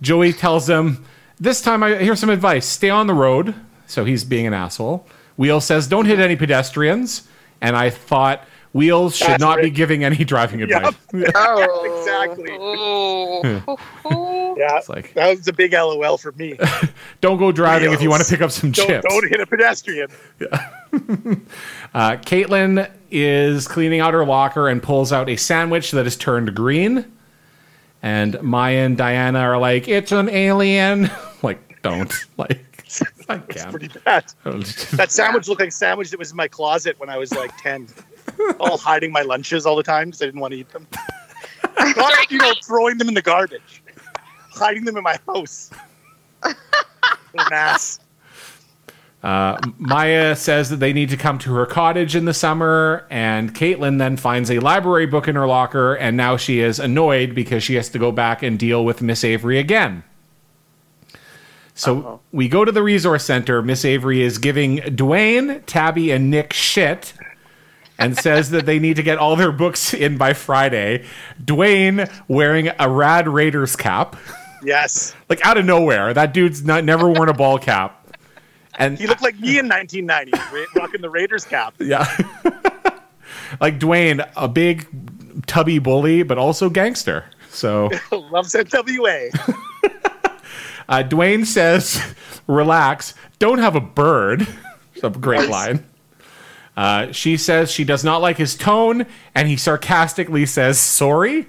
[0.00, 1.04] Joey tells him,
[1.38, 3.54] This time, I here's some advice stay on the road.
[3.86, 5.06] So he's being an asshole.
[5.38, 7.26] Wheels says, Don't hit any pedestrians.
[7.62, 10.94] And I thought, Wheels should That's not be giving any driving advice.
[11.34, 11.98] Oh.
[12.00, 12.50] Exactly.
[14.04, 14.54] Oh.
[14.58, 14.76] Yeah.
[14.76, 16.58] It's like, That was a big LOL for me.
[17.20, 19.06] don't go driving if you want to pick up some Don't, chips.
[19.08, 20.10] don't hit a pedestrian.
[21.94, 26.54] Uh, Caitlin is cleaning out her locker and pulls out a sandwich that is turned
[26.54, 27.04] green.
[28.02, 31.10] And Maya and Diana are like, "It's an alien."
[31.42, 32.67] like, don't like.
[33.28, 33.70] I can't.
[33.70, 34.32] Pretty bad.
[34.44, 37.50] That sandwich looked like a sandwich that was in my closet when I was like
[37.58, 37.88] 10.
[38.60, 40.86] all hiding my lunches all the time because I didn't want to eat them.
[41.96, 43.82] Not, you know, throwing them in the garbage.
[44.52, 45.70] Hiding them in my house.
[46.42, 46.54] An
[47.52, 48.00] ass.
[49.22, 53.52] Uh, Maya says that they need to come to her cottage in the summer, and
[53.54, 57.62] Caitlin then finds a library book in her locker, and now she is annoyed because
[57.64, 60.04] she has to go back and deal with Miss Avery again.
[61.78, 63.62] So we go to the resource center.
[63.62, 67.14] Miss Avery is giving Dwayne, Tabby, and Nick shit
[67.98, 71.04] and says that they need to get all their books in by Friday.
[71.42, 74.16] Dwayne wearing a Rad Raiders cap,
[74.64, 75.14] Yes.
[75.28, 76.12] like out of nowhere.
[76.12, 77.94] That dude's not never worn a ball cap.
[78.76, 80.32] And He looked like me in 1990,
[80.76, 81.74] rocking the Raiders cap.
[81.80, 82.04] Yeah.
[83.60, 84.88] like Dwayne, a big
[85.46, 87.24] tubby bully, but also gangster.
[87.50, 89.64] So Loves NWA.
[90.88, 92.00] Uh, Dwayne says,
[92.46, 94.46] relax, don't have a bird.
[94.94, 95.84] It's a great line.
[96.76, 101.46] Uh, she says she does not like his tone, and he sarcastically says, sorry.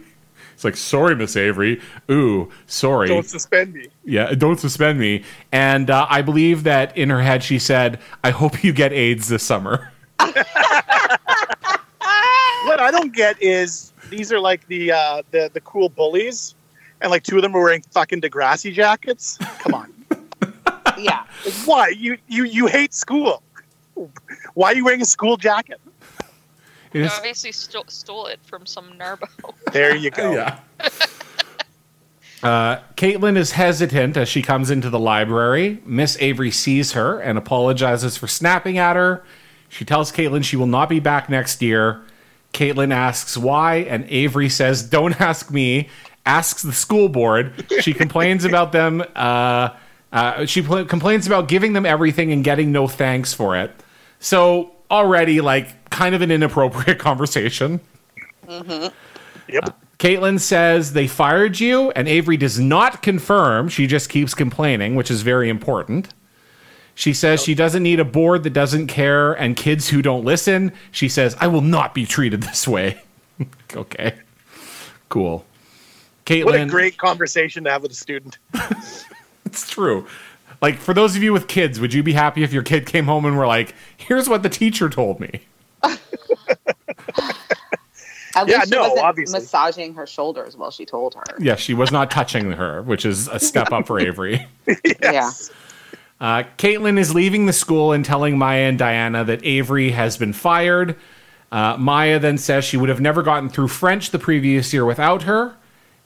[0.54, 1.80] It's like, sorry, Miss Avery.
[2.12, 3.08] Ooh, sorry.
[3.08, 3.88] Don't suspend me.
[4.04, 5.24] yeah, don't suspend me.
[5.52, 9.30] And uh, I believe that in her head she said, I hope you get AIDS
[9.30, 9.92] this summer.
[12.66, 16.56] What I don't get is these are like the uh, the the cool bullies,
[17.02, 19.38] and like two of them are wearing fucking Degrassi jackets.
[19.60, 19.94] Come on,
[20.98, 21.24] Yeah.
[21.46, 23.42] Like, why you you you hate school?
[24.54, 25.80] Why are you wearing a school jacket?
[26.94, 29.28] You It's- obviously sto- stole it from some Narbo.
[29.72, 30.32] There you go.
[30.34, 30.60] yeah.
[32.42, 35.82] Uh, Caitlin is hesitant as she comes into the library.
[35.86, 39.26] Miss Avery sees her and apologizes for snapping at her.
[39.68, 42.02] She tells Caitlin she will not be back next year.
[42.54, 45.90] Caitlin asks why, and Avery says, Don't ask me.
[46.26, 47.66] Asks the school board.
[47.82, 49.04] She complains about them.
[49.16, 49.70] Uh,
[50.12, 53.72] uh, she pl- complains about giving them everything and getting no thanks for it.
[54.20, 57.80] So, already, like, kind of an inappropriate conversation.
[58.48, 59.80] Yep.
[60.00, 63.68] Caitlin says they fired you, and Avery does not confirm.
[63.68, 66.14] She just keeps complaining, which is very important.
[66.96, 70.74] She says she doesn't need a board that doesn't care and kids who don't listen.
[70.92, 73.02] She says, I will not be treated this way.
[73.76, 74.16] okay.
[75.10, 75.46] Cool.
[76.30, 76.46] Caitlin.
[76.46, 78.38] What a great conversation to have with a student.
[79.46, 80.06] It's true.
[80.62, 83.06] Like, for those of you with kids, would you be happy if your kid came
[83.06, 85.42] home and were like, here's what the teacher told me?
[85.84, 85.98] At
[88.48, 89.40] Yeah, least she no, wasn't obviously.
[89.40, 91.24] massaging her shoulders while she told her.
[91.40, 94.46] Yeah, she was not touching her, which is a step up for Avery.
[95.02, 95.32] Yeah.
[96.22, 100.34] Uh, Caitlin is leaving the school and telling Maya and Diana that Avery has been
[100.34, 100.96] fired.
[101.52, 105.24] Uh, Maya then says she would have never gotten through French the previous year without
[105.24, 105.56] her.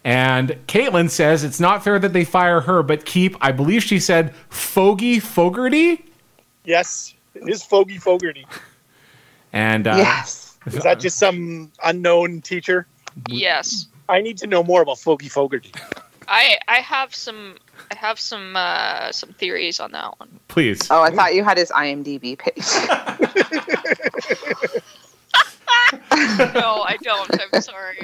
[0.06, 4.00] And Caitlin says it's not fair that they fire her, but keep, I believe she
[4.00, 6.04] said, Fogey Fogarty.
[6.66, 8.46] Yes, it is Fogey Fogarty.
[9.54, 10.58] And uh, Yes.
[10.66, 12.88] Is that just some unknown teacher?
[13.28, 15.72] yes, I need to know more about Fogey Fogarty.
[16.28, 17.56] I I have some
[17.92, 20.40] I have some uh, some theories on that one.
[20.48, 20.80] please.
[20.90, 22.58] Oh, I thought you had his IMDb page.
[26.54, 27.30] no, I don't.
[27.54, 28.00] I'm sorry.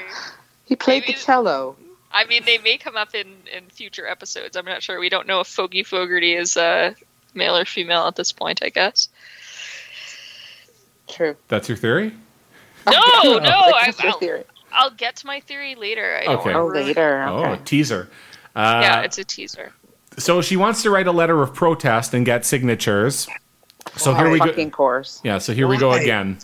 [0.66, 1.76] he played the cello.
[2.12, 4.56] I mean, they may come up in in future episodes.
[4.58, 5.00] I'm not sure.
[5.00, 6.94] We don't know if Fogey Fogarty is uh,
[7.34, 8.62] male or female at this point.
[8.64, 9.10] I guess.
[11.08, 11.36] True.
[11.48, 12.14] That's your theory?
[12.88, 12.94] No,
[13.24, 13.50] no.
[13.50, 14.44] I, I'll, theory?
[14.72, 16.18] I'll get to my theory later.
[16.22, 16.54] I don't Okay.
[16.54, 17.24] Oh, ruin- later.
[17.28, 17.62] Oh, Okay.
[17.66, 18.10] teaser.
[18.56, 19.74] Uh, Yeah, it's a teaser.
[20.18, 23.28] so she wants to write a letter of protest and get signatures.
[23.98, 24.46] So here Oh, we go.
[24.48, 25.20] fucking course.
[25.24, 26.38] Yeah, so here we go again.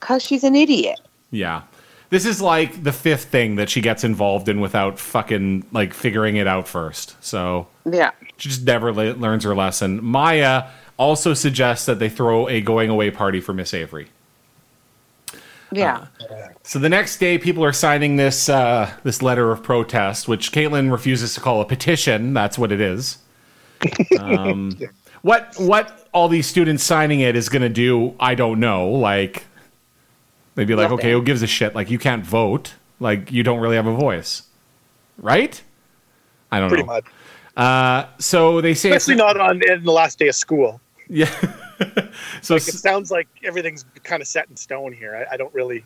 [0.00, 1.00] Cause she's an idiot.
[1.30, 1.62] Yeah.
[2.14, 6.36] This is like the fifth thing that she gets involved in without fucking like figuring
[6.36, 7.16] it out first.
[7.20, 8.12] So Yeah.
[8.36, 9.98] she just never le- learns her lesson.
[10.04, 14.06] Maya also suggests that they throw a going away party for Miss Avery.
[15.72, 16.06] Yeah.
[16.62, 20.92] So the next day, people are signing this uh, this letter of protest, which Caitlin
[20.92, 22.32] refuses to call a petition.
[22.32, 23.18] That's what it is.
[24.20, 24.78] Um,
[25.22, 28.88] what what all these students signing it is going to do, I don't know.
[28.90, 29.46] Like
[30.54, 30.98] they'd be like, Nothing.
[30.98, 31.74] okay, who gives a shit?
[31.74, 32.74] Like you can't vote.
[33.00, 34.42] Like you don't really have a voice,
[35.18, 35.60] right?
[36.50, 36.92] I don't Pretty know.
[36.92, 37.04] much.
[37.56, 40.80] Uh, so they say Especially not on in the last day of school.
[41.08, 41.30] Yeah.
[42.42, 45.14] so It sounds like everything's kind of set in stone here.
[45.30, 45.84] I, I don't really,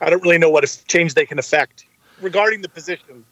[0.00, 1.86] I don't really know what if change they can affect
[2.20, 3.24] regarding the position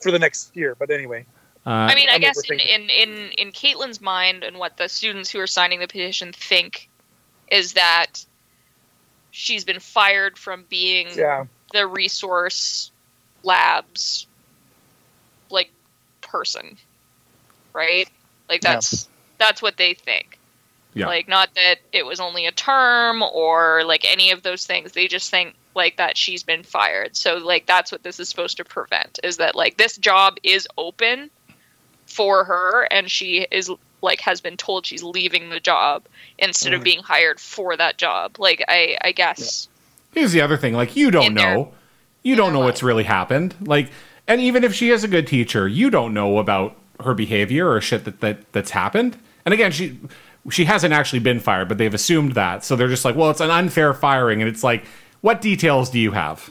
[0.00, 0.74] for the next year.
[0.74, 1.26] But anyway,
[1.66, 4.88] uh, I mean, I I'm guess in, in in in Caitlin's mind and what the
[4.88, 6.88] students who are signing the petition think
[7.48, 8.24] is that
[9.36, 12.90] she's been fired from being yeah, the resource
[13.42, 14.26] labs
[15.50, 15.70] like
[16.20, 16.76] person
[17.76, 18.08] right?
[18.48, 18.74] Like Yeah.
[18.74, 20.38] that's that's what they think.
[20.94, 21.06] Yeah.
[21.06, 24.92] like not that it was only a term or like any of those things.
[24.92, 27.14] They just think like that she's been fired.
[27.14, 30.66] So like that's what this is supposed to prevent is that like this job is
[30.78, 31.30] open
[32.06, 33.70] for her and she is
[34.06, 36.04] like has been told she's leaving the job
[36.38, 36.76] instead Mm.
[36.76, 39.68] of being hired for that job like i i guess
[40.12, 41.74] Here's the other thing: like you don't In their- know,
[42.22, 43.54] you don't their know what's really happened.
[43.60, 43.90] Like,
[44.26, 47.82] and even if she is a good teacher, you don't know about her behavior or
[47.82, 49.18] shit that, that that's happened.
[49.44, 49.98] And again, she
[50.50, 52.64] she hasn't actually been fired, but they've assumed that.
[52.64, 54.86] So they're just like, well, it's an unfair firing, and it's like,
[55.20, 56.48] what details do you have?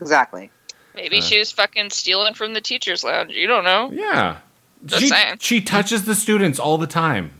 [0.00, 0.50] Exactly.
[0.96, 3.30] Maybe she was fucking stealing from the teachers' lounge.
[3.32, 3.90] You don't know.
[3.92, 4.38] Yeah,
[4.84, 5.36] Just she saying.
[5.40, 7.30] she touches the students all the time.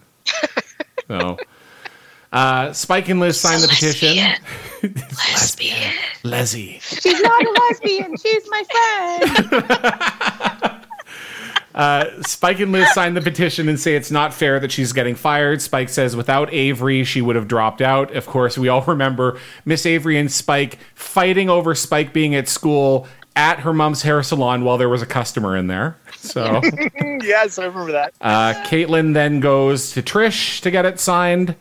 [1.09, 1.37] so.
[2.33, 4.17] Uh, Spike and Liz signed the petition.
[5.33, 5.93] Lesbian.
[6.25, 6.81] Leslie.
[6.81, 8.17] She's not a lesbian.
[8.17, 8.65] She's my
[11.75, 12.27] friend.
[12.27, 15.63] Spike and Liz sign the petition and say it's not fair that she's getting fired.
[15.63, 18.13] Spike says without Avery, she would have dropped out.
[18.17, 23.07] Of course, we all remember Miss Avery and Spike fighting over Spike being at school
[23.37, 25.99] at her mom's hair salon while there was a customer in there.
[26.25, 26.61] So
[27.23, 28.15] yes, I remember that.
[28.21, 31.55] uh, Caitlin then goes to Trish to get it signed.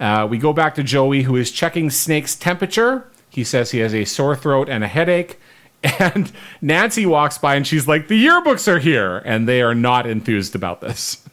[0.00, 3.06] Uh, we go back to Joey, who is checking Snake's temperature.
[3.28, 5.38] He says he has a sore throat and a headache.
[5.98, 9.18] And Nancy walks by and she's like, The yearbooks are here.
[9.24, 11.24] And they are not enthused about this.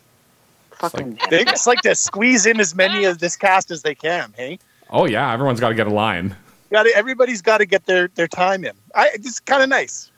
[0.72, 4.34] Fucking They just like to squeeze in as many of this cast as they can.
[4.38, 4.60] Hey,
[4.90, 6.34] Oh, yeah, everyone's got to get a line.
[6.72, 8.72] got to, everybody's got to get their their time in.
[8.96, 10.12] I it's kind of nice.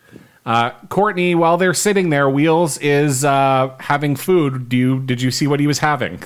[0.50, 4.68] Uh, Courtney, while they're sitting there, Wheels is uh, having food.
[4.68, 6.24] Do you did you see what he was having?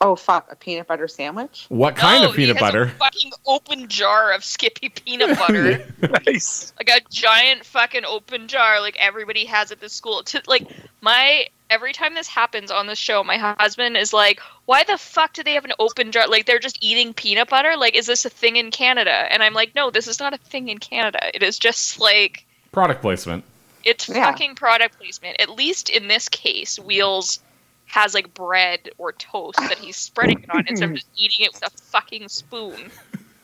[0.00, 1.66] oh fuck, a peanut butter sandwich.
[1.68, 2.82] What kind No, of peanut he has butter?
[2.84, 5.84] A fucking open jar of Skippy peanut butter.
[6.26, 6.72] Nice.
[6.78, 10.68] like a giant fucking open jar like everybody has at the school to like
[11.00, 15.32] my every time this happens on the show my husband is like why the fuck
[15.32, 18.24] do they have an open jar like they're just eating peanut butter like is this
[18.24, 21.18] a thing in canada and i'm like no this is not a thing in canada
[21.34, 23.42] it is just like Product placement.
[23.86, 24.24] It's Yeah.
[24.30, 27.38] fucking product placement at least in this case wheels
[27.86, 31.52] has like bread or toast that he's spreading it on instead of just eating it
[31.54, 32.90] with a fucking spoon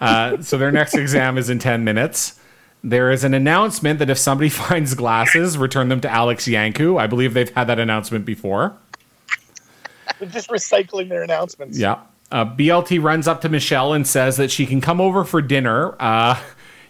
[0.00, 2.40] Uh, so their next exam is in 10 minutes.
[2.82, 6.98] There is an announcement that if somebody finds glasses, return them to Alex Yankou.
[7.00, 8.74] I believe they've had that announcement before.
[10.18, 11.78] They're just recycling their announcements.
[11.78, 11.98] Yeah.
[12.32, 15.94] Uh, BLT runs up to Michelle and says that she can come over for dinner.
[16.00, 16.40] Uh,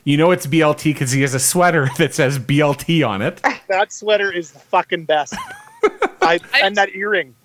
[0.05, 3.41] you know it's BLT because he has a sweater that says BLT on it.
[3.69, 5.37] That sweater is the fucking best.
[6.23, 7.37] I, and that earring.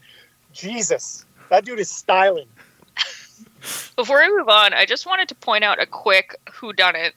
[0.53, 1.23] Jesus.
[1.49, 2.47] That dude is styling.
[3.95, 7.13] Before we move on, I just wanted to point out a quick who done it.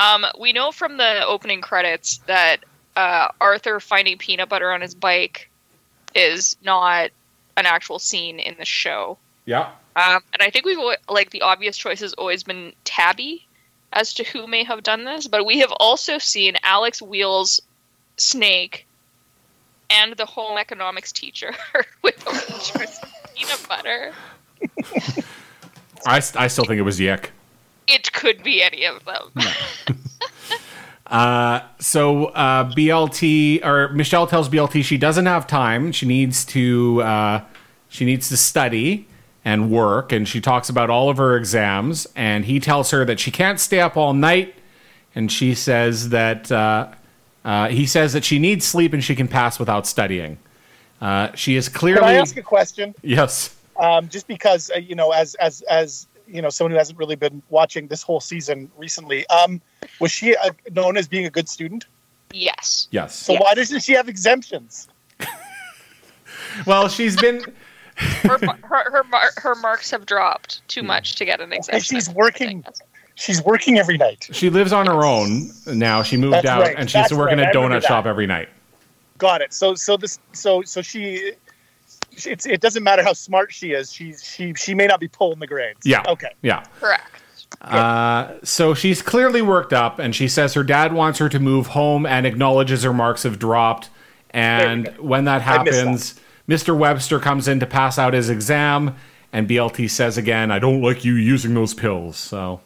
[0.00, 2.64] Um, we know from the opening credits that
[2.96, 5.48] uh, Arthur finding peanut butter on his bike
[6.14, 7.10] is not
[7.56, 9.18] an actual scene in the show.
[9.44, 9.70] Yeah.
[9.96, 13.46] Um, and I think we've like the obvious choice has always been Tabby
[13.92, 17.60] as to who may have done this, but we have also seen Alex Wheels,
[18.16, 18.86] Snake,
[19.90, 21.52] and the home economics teacher
[22.02, 23.00] with orange juice
[23.36, 24.12] peanut butter.
[26.06, 27.32] I, st- I still think it was Yick.
[27.86, 29.32] It could be any of them.
[31.80, 35.92] So uh, BLT or Michelle tells BLT she doesn't have time.
[35.92, 37.44] She needs to uh,
[37.88, 39.08] she needs to study
[39.44, 42.06] and work, and she talks about all of her exams.
[42.14, 44.54] And he tells her that she can't stay up all night,
[45.14, 46.88] and she says that uh,
[47.44, 50.38] uh, he says that she needs sleep and she can pass without studying.
[51.00, 52.00] Uh, she is clearly.
[52.00, 52.94] Can I ask a question?
[53.02, 53.56] yes.
[53.78, 57.16] Um, just because uh, you know, as as as you know, someone who hasn't really
[57.16, 59.60] been watching this whole season recently, um,
[60.00, 61.86] was she uh, known as being a good student?
[62.32, 62.86] Yes.
[62.90, 63.16] Yes.
[63.16, 63.42] So Yes.
[63.42, 64.88] why doesn't she have exemptions?
[66.66, 67.42] Well, she's been
[68.00, 71.96] Her her her, mar- her marks have dropped too much to get an exemption.
[71.96, 72.64] she's working.
[73.14, 74.28] She's working every night.
[74.32, 76.02] she lives on her own now.
[76.02, 76.74] She moved That's out, right.
[76.78, 77.48] and she's That's working right.
[77.48, 78.48] at I remember donut shop every night.
[79.18, 79.52] Got it.
[79.52, 81.32] So so this so so she.
[82.26, 83.92] It's, it doesn't matter how smart she is.
[83.92, 85.80] She she she may not be pulling the grades.
[85.84, 86.02] Yeah.
[86.08, 86.30] Okay.
[86.42, 86.64] Yeah.
[86.80, 87.04] Correct.
[87.62, 91.68] Uh, so she's clearly worked up, and she says her dad wants her to move
[91.68, 93.90] home and acknowledges her marks have dropped.
[94.30, 95.02] And There we go.
[95.04, 96.76] when that I missed happens, Mr.
[96.76, 98.96] Webster comes in to pass out his exam,
[99.32, 102.60] and BLT says again, "I don't like you using those pills." So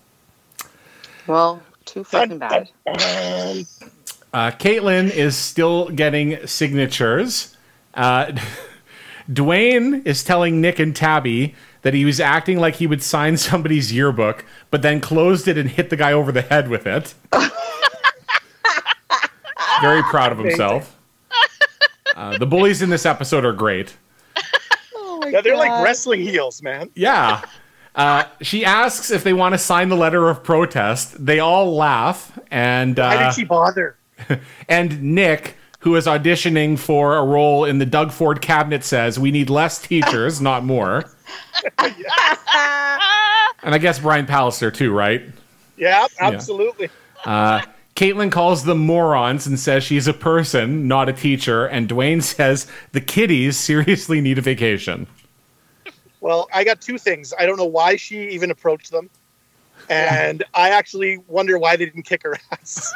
[1.27, 2.71] Well, too fucking bad.
[2.87, 7.57] Uh, Caitlin is still getting signatures.
[7.93, 8.33] Uh,
[9.31, 13.93] Dwayne is telling Nick and Tabby that he was acting like he would sign somebody's
[13.93, 17.15] yearbook, but then closed it and hit the guy over the head with it.
[19.83, 20.94] Very proud of himself.
[22.15, 23.97] Uh, the bullies in this episode are great.
[24.97, 26.91] Oh my yeah, they're like wrestling heels, man.
[26.95, 27.43] Yeah.
[27.95, 31.25] Uh, she asks if they want to sign the letter of protest.
[31.25, 33.97] They all laugh, and Why uh, did she bother?
[34.69, 39.31] and Nick, who is auditioning for a role in the Doug Ford cabinet, says we
[39.31, 41.05] need less teachers, not more.
[43.65, 45.23] And I guess Brian Pallister too, right?
[45.79, 46.91] Yeah, absolutely.
[47.97, 51.67] Caitlin calls them morons and says she's a person, not a teacher.
[51.67, 55.07] And Dwayne says the kiddies seriously need a vacation.
[56.21, 57.33] Well, I got two things.
[57.39, 59.11] I don't know why she even approached them,
[59.91, 62.93] and I actually wonder why they didn't kick her ass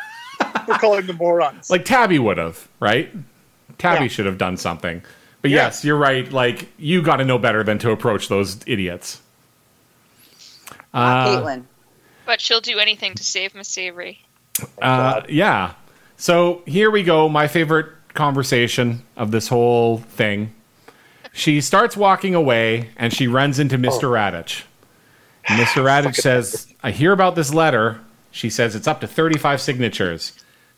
[0.65, 1.69] for calling them morons.
[1.71, 3.11] Like Tabby would have, right?
[3.77, 4.09] Tabby Yeah.
[4.09, 5.03] should have done something.
[5.43, 5.57] But Yeah.
[5.67, 6.31] yes, you're right.
[6.33, 9.21] Like you got to know better than to approach those idiots.
[10.95, 11.65] Uh, Caitlin.
[12.25, 14.25] But she'll do anything to save Miss Avery.
[14.83, 15.75] Uh, yeah.
[16.17, 17.29] So here we go.
[17.29, 20.53] My favorite conversation of this whole thing.
[21.33, 24.11] She starts walking away and she runs into Mr.
[24.11, 24.65] Raditch.
[25.47, 25.83] Mr.
[25.85, 28.01] Raditch says, I hear about this letter.
[28.31, 30.33] She says it's up to 35 signatures.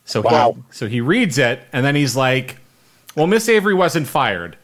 [0.05, 0.53] So Wow.
[0.57, 2.59] he so he reads it and then he's like,
[3.17, 4.57] "Well, Miss Avery wasn't fired.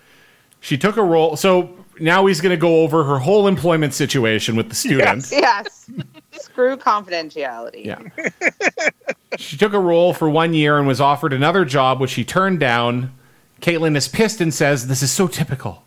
[0.61, 1.37] She took a role.
[1.37, 5.29] So now he's going to go over her whole employment situation with the student.
[5.31, 5.91] Yes.
[6.41, 7.85] Screw confidentiality.
[7.85, 8.01] Yeah.
[9.39, 12.61] she took a role for one year and was offered another job, which she turned
[12.61, 13.13] down.
[13.61, 15.83] Caitlin is pissed and says, This is so typical.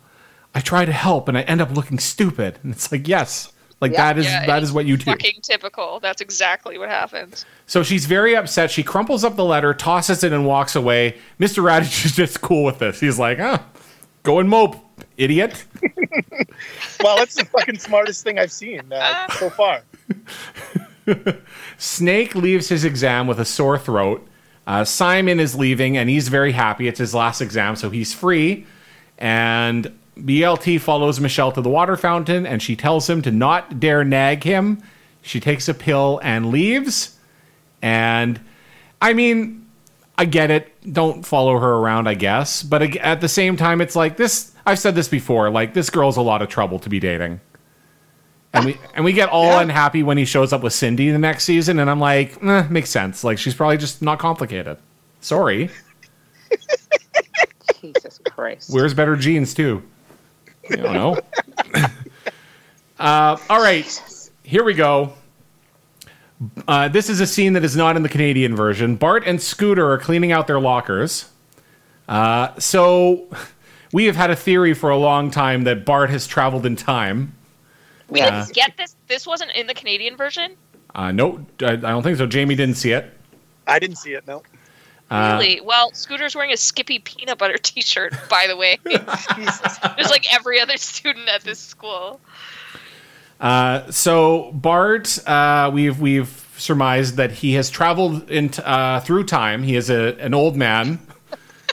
[0.54, 2.58] I try to help and I end up looking stupid.
[2.62, 3.52] And it's like, yes.
[3.80, 4.12] Like Yeah.
[4.12, 5.04] that is Yeah, that is what you do.
[5.04, 6.00] Fucking typical.
[6.00, 7.44] That's exactly what happens.
[7.66, 8.70] So she's very upset.
[8.70, 11.16] She crumples up the letter, tosses it, and walks away.
[11.38, 11.62] Mr.
[11.62, 13.00] Raditch is just cool with this.
[13.00, 13.64] He's like, ah,
[14.22, 14.76] go and mope,
[15.16, 15.64] idiot.
[17.02, 19.80] Well, that's the fucking smartest thing I've seen uh, so far.
[21.78, 24.26] Snake leaves his exam with a sore throat.
[24.66, 26.86] Uh, Simon is leaving, and he's very happy.
[26.86, 28.66] It's his last exam, so he's free.
[29.18, 34.04] And BLT follows Michelle to the water fountain, and she tells him to not dare
[34.04, 34.82] nag him.
[35.22, 37.18] She takes a pill and leaves.
[37.82, 38.40] And
[39.00, 39.66] I mean,
[40.16, 40.92] I get it.
[40.92, 42.62] Don't follow her around, I guess.
[42.62, 44.52] But at the same time, it's like this.
[44.66, 45.50] I've said this before.
[45.50, 47.40] Like this girl's a lot of trouble to be dating.
[48.52, 49.60] And we and we get all Yeah.
[49.62, 52.90] unhappy when he shows up with Cindy the next season, and I'm like, eh, makes
[52.90, 53.22] sense.
[53.22, 54.76] Like she's probably just not complicated.
[55.20, 55.70] Sorry,
[57.80, 58.70] Jesus Christ.
[58.72, 59.82] wears better jeans too.
[60.70, 61.18] I don't know.
[62.98, 65.12] uh, all right, here we go.
[66.66, 68.96] Uh, this is a scene that is not in the Canadian version.
[68.96, 71.30] Bart and Scooter are cleaning out their lockers.
[72.08, 73.28] Uh, so
[73.92, 77.34] we have had a theory for a long time that Bart has traveled in time.
[78.10, 78.40] We Yeah.
[78.42, 78.96] didn't get this.
[79.08, 80.56] This wasn't in the Canadian version.
[80.94, 82.26] Uh, no, I, I don't think so.
[82.26, 83.10] Jamie didn't see it.
[83.66, 84.26] I didn't see it.
[84.26, 84.42] No.
[85.10, 85.60] Uh, really?
[85.60, 88.78] Well, Scooter's wearing a Skippy peanut butter T-shirt, by the way.
[89.98, 92.20] Just like every other student at this school.
[93.40, 99.24] Uh, so Bart, uh, we've we've surmised that he has traveled in t- uh, through
[99.24, 99.62] time.
[99.62, 100.98] He is a, an old man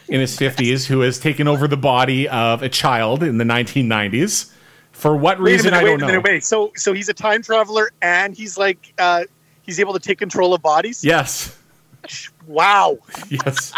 [0.07, 4.49] in his fifties who has taken over the body of a child in the 1990s.
[4.97, 5.85] For what reason, minute.
[5.85, 6.07] I don't know.
[6.07, 6.23] minute.
[6.23, 6.43] Wait.
[6.43, 9.25] So, so he's a time traveler, and he's like, uh,
[9.61, 11.03] he's able to take control of bodies.
[11.03, 11.55] Yes,
[12.47, 12.97] Wow.
[13.29, 13.73] yes,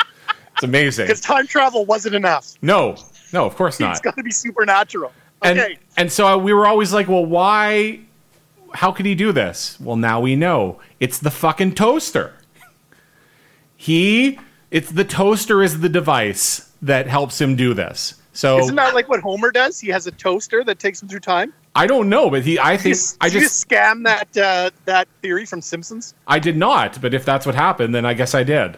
[0.54, 1.08] it's amazing.
[1.08, 2.54] Because time travel wasn't enough.
[2.62, 2.96] No,
[3.34, 3.92] no, of course not.
[3.92, 5.12] It's got to be supernatural.
[5.42, 5.78] and Okay.
[5.98, 8.00] and so we were always like, well, why?
[8.76, 9.78] How could he do this?
[9.80, 10.80] Well, now we know.
[11.02, 12.34] It's the fucking toaster.
[13.76, 14.40] He,
[14.72, 18.19] it's the toaster is the device that helps him do this.
[18.40, 19.82] So Isn't that like what Homer does?
[19.82, 21.54] He has a toaster that takes him through time.
[21.76, 24.38] I don't know, but he, I Did you, think I did you just, scam that
[24.38, 26.14] uh, that theory from Simpsons.
[26.26, 27.02] I did not.
[27.02, 28.78] But if that's what happened, then I guess I did.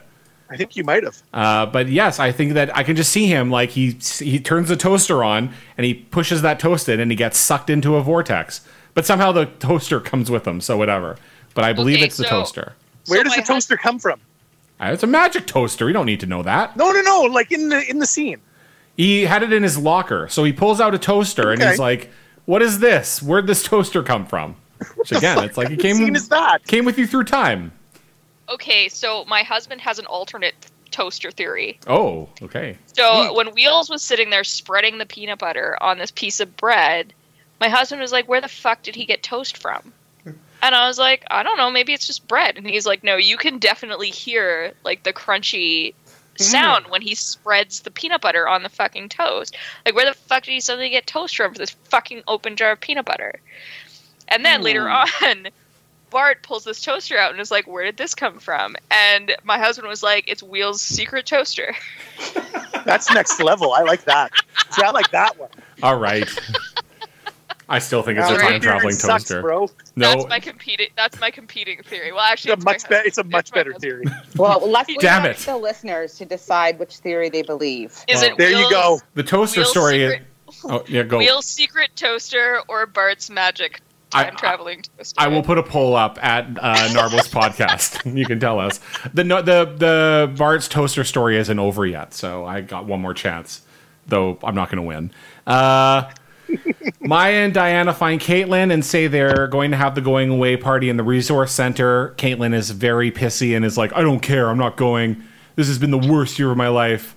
[0.50, 1.22] I think you might have.
[1.32, 4.68] Uh, but yes, I think that I can just see him like he he turns
[4.68, 8.02] the toaster on and he pushes that toast in and he gets sucked into a
[8.02, 8.62] vortex.
[8.96, 11.18] But somehow the toaster comes with him, so whatever.
[11.54, 12.74] But I believe Okay, it's the so- toaster.
[13.06, 14.20] Where does the toaster come from?
[14.80, 15.86] Uh, It's a magic toaster.
[15.86, 16.76] We don't need to know that.
[16.76, 17.22] No, no, no.
[17.32, 18.42] Like in the in the scene.
[18.98, 22.12] He had it in his locker, so he pulls out a toaster and he's like,
[22.46, 23.22] "What is this?
[23.22, 24.56] Where'd this toaster come from?"
[24.96, 26.66] Which again, it's like it What came scene is that?
[26.68, 27.72] came with you through time.
[28.50, 30.56] Okay, so my husband has an alternate
[30.92, 31.80] toaster theory.
[31.88, 32.78] Oh, okay.
[32.94, 37.14] So when Wheels was sitting there spreading the peanut butter on this piece of bread,
[37.62, 39.94] my husband was like, "Where the fuck did he get toast from?"
[40.64, 41.72] And I was like, "I don't know.
[41.72, 45.96] Maybe it's just bread." And he's like, "No, you can definitely hear like the crunchy
[46.38, 49.56] sound when he spreads the peanut butter on the fucking toast.
[49.86, 52.72] Like, where the fuck did he suddenly get toast from for this fucking open jar
[52.72, 53.40] of peanut butter?"
[54.28, 55.26] And then later hmm.
[55.26, 55.48] on.
[56.12, 59.58] Bart pulls this toaster out and is like, "Where did this come from?" And my
[59.58, 61.74] husband was like, "It's Wheel's secret toaster."
[62.86, 63.74] That's next level.
[63.74, 64.32] I like that.
[64.72, 65.50] See, I like that one.
[65.82, 66.30] All right.
[67.70, 69.42] I still think it's a Now, time your theory traveling sucks, toaster.
[69.42, 69.70] bro.
[70.02, 70.88] No, That's my competing.
[70.98, 72.12] That's my competing theory.
[72.12, 73.08] Well, actually, It's a much my better.
[73.08, 74.04] It's a much my better husband.
[74.04, 74.18] theory.
[74.36, 75.38] Well, let's leave Damn it.
[75.38, 77.92] the listeners to decide which theory they believe.
[78.08, 79.00] Is Well, it There you go.
[79.14, 80.00] the toaster Wheel's story.
[80.00, 80.22] secret-
[80.66, 81.18] oh yeah, go.
[81.20, 83.82] Wheel's secret toaster or Bart's magic
[84.14, 85.20] I- time traveling toaster?
[85.22, 88.16] I will put a poll up at uh, Narbo's podcast.
[88.18, 88.80] You can tell us
[89.14, 93.14] the no, the the Bart's toaster story isn't over yet, so I got one more
[93.14, 93.62] chance.
[94.08, 95.12] Though I'm not going to win.
[95.46, 96.10] Uh,
[97.00, 100.90] Maya and Diana find Caitlin and say they're going to have the going away party
[100.90, 102.14] in the resource center.
[102.18, 104.50] Caitlin is very pissy and is like, "I don't care.
[104.50, 105.24] I'm not going.
[105.56, 107.16] This has been the worst year of my life.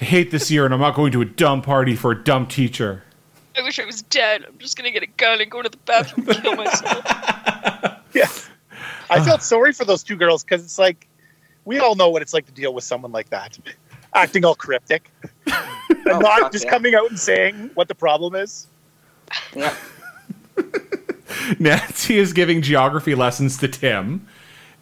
[0.00, 2.46] I hate this year, and I'm not going to a dumb party for a dumb
[2.46, 3.02] teacher."
[3.56, 4.44] I wish I was dead.
[4.46, 7.04] I'm just gonna get a gun and go to the bathroom and kill myself.
[8.14, 8.28] Yeah.
[9.10, 11.08] I felt sorry for those two girls because it's like
[11.64, 13.58] we all know what it's like to deal with someone like that,
[14.14, 15.10] acting all cryptic
[15.46, 15.54] and
[16.06, 16.70] Oh, not just yeah.
[16.70, 18.68] coming out and saying what the problem is.
[19.54, 19.74] Yep.
[21.58, 24.26] Nancy is giving geography lessons to Tim.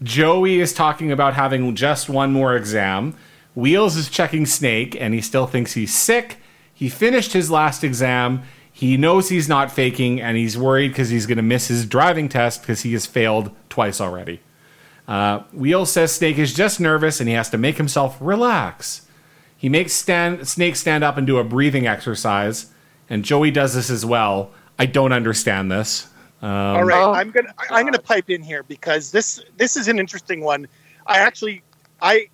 [0.03, 3.17] Joey is talking about having just one more exam.
[3.55, 6.39] Wheels is checking Snake, and he still thinks he's sick.
[6.73, 8.43] He finished his last exam.
[8.73, 12.29] He knows he's not faking, and he's worried because he's going to miss his driving
[12.29, 14.41] test because he has failed twice already.
[15.07, 19.07] Uh, Wheels says Snake is just nervous and he has to make himself relax.
[19.57, 22.72] He makes stand, Snake stand up and do a breathing exercise,
[23.13, 24.51] and Joey does this as well.
[24.79, 26.09] I don't understand this.
[26.41, 29.77] Um, All right, Oh, I'm gonna I- I'm gonna pipe in here because this this
[29.77, 30.67] is an interesting one.
[31.07, 31.63] I actually
[32.01, 32.29] I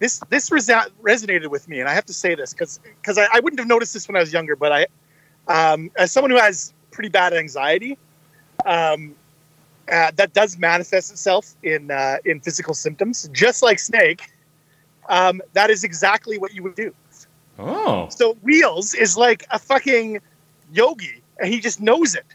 [0.00, 3.28] this this resa- resonated with me, and I have to say this because because I,
[3.32, 4.86] I wouldn't have noticed this when I was younger, but I
[5.46, 7.96] um, as someone who has pretty bad anxiety,
[8.66, 9.14] um,
[9.90, 14.28] uh, that does manifest itself in uh, in physical symptoms, just like Snake.
[15.08, 16.92] Um, that is exactly what you would do.
[17.58, 20.20] Oh, So Wheels is like a fucking
[20.72, 22.26] yogi, and he just knows it.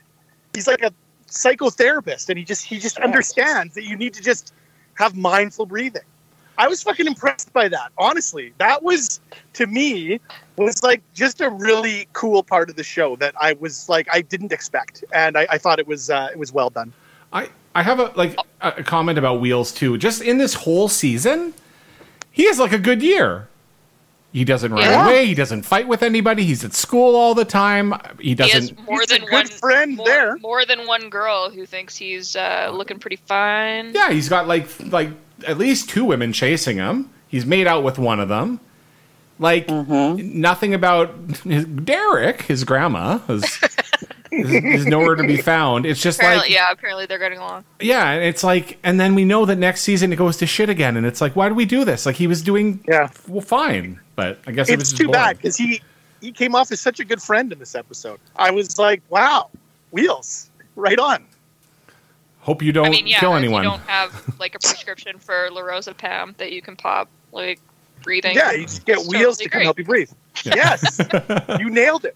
[0.54, 0.92] He's like a
[1.28, 4.54] psychotherapist, and he just he just understands that you need to just
[4.96, 6.04] have mindful breathing.
[6.58, 7.92] I was fucking impressed by that.
[7.98, 9.20] Honestly, that was
[9.54, 10.20] to me
[10.58, 14.22] was like just a really cool part of the show that I was like I
[14.22, 16.94] didn't expect, and I, I thought it was uh, it was well done.
[17.34, 19.98] I I have a like a a comment about Wheels too.
[19.98, 21.54] Just in this whole season,
[22.32, 23.48] he has like a good year.
[24.34, 25.06] He doesn't run Yeah.
[25.08, 25.26] away.
[25.26, 26.44] He doesn't fight with anybody.
[26.46, 27.94] He's at school all the time.
[28.20, 28.86] He He has doesn't.
[28.88, 30.38] more He's a than good one friend more, there.
[30.38, 33.92] More than one girl who thinks he's uh, looking pretty fine.
[33.94, 35.10] Yeah, he's got like like
[35.46, 37.10] at least two women chasing him.
[37.28, 38.60] He's made out with one of them.
[39.40, 41.14] Like nothing about
[41.44, 43.44] his, Derek, his grandma, is,
[44.32, 45.86] is, is nowhere to be found.
[45.88, 47.66] It's just Apparently, like yeah, apparently they're getting along.
[47.80, 50.70] yeah, and it's like, and then we know that next season it goes to shit
[50.70, 52.06] again, and it's like, why do we do this?
[52.06, 53.10] Like he was doing Yeah.
[53.28, 55.82] well, fine, but I guess it was It's just too bad because he
[56.22, 58.20] he came off as such a good friend in this episode.
[58.36, 59.50] I was like, wow,
[59.90, 61.26] Wheels, right on.
[62.42, 63.64] Hope you don't I mean, yeah, kill if anyone.
[63.64, 67.60] you don't have like a prescription for lorazepam that you can pop, like
[68.04, 68.36] breathing.
[68.36, 69.64] Yeah, you just get it's wheels totally to come great.
[69.66, 70.12] help you breathe.
[70.46, 71.00] Yes,
[71.60, 72.16] you nailed it.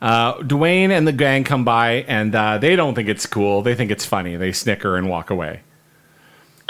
[0.00, 3.62] Uh, Dwayne and the gang come by, and uh, they don't think it's cool.
[3.62, 4.34] They think it's funny.
[4.36, 5.60] They snicker and walk away.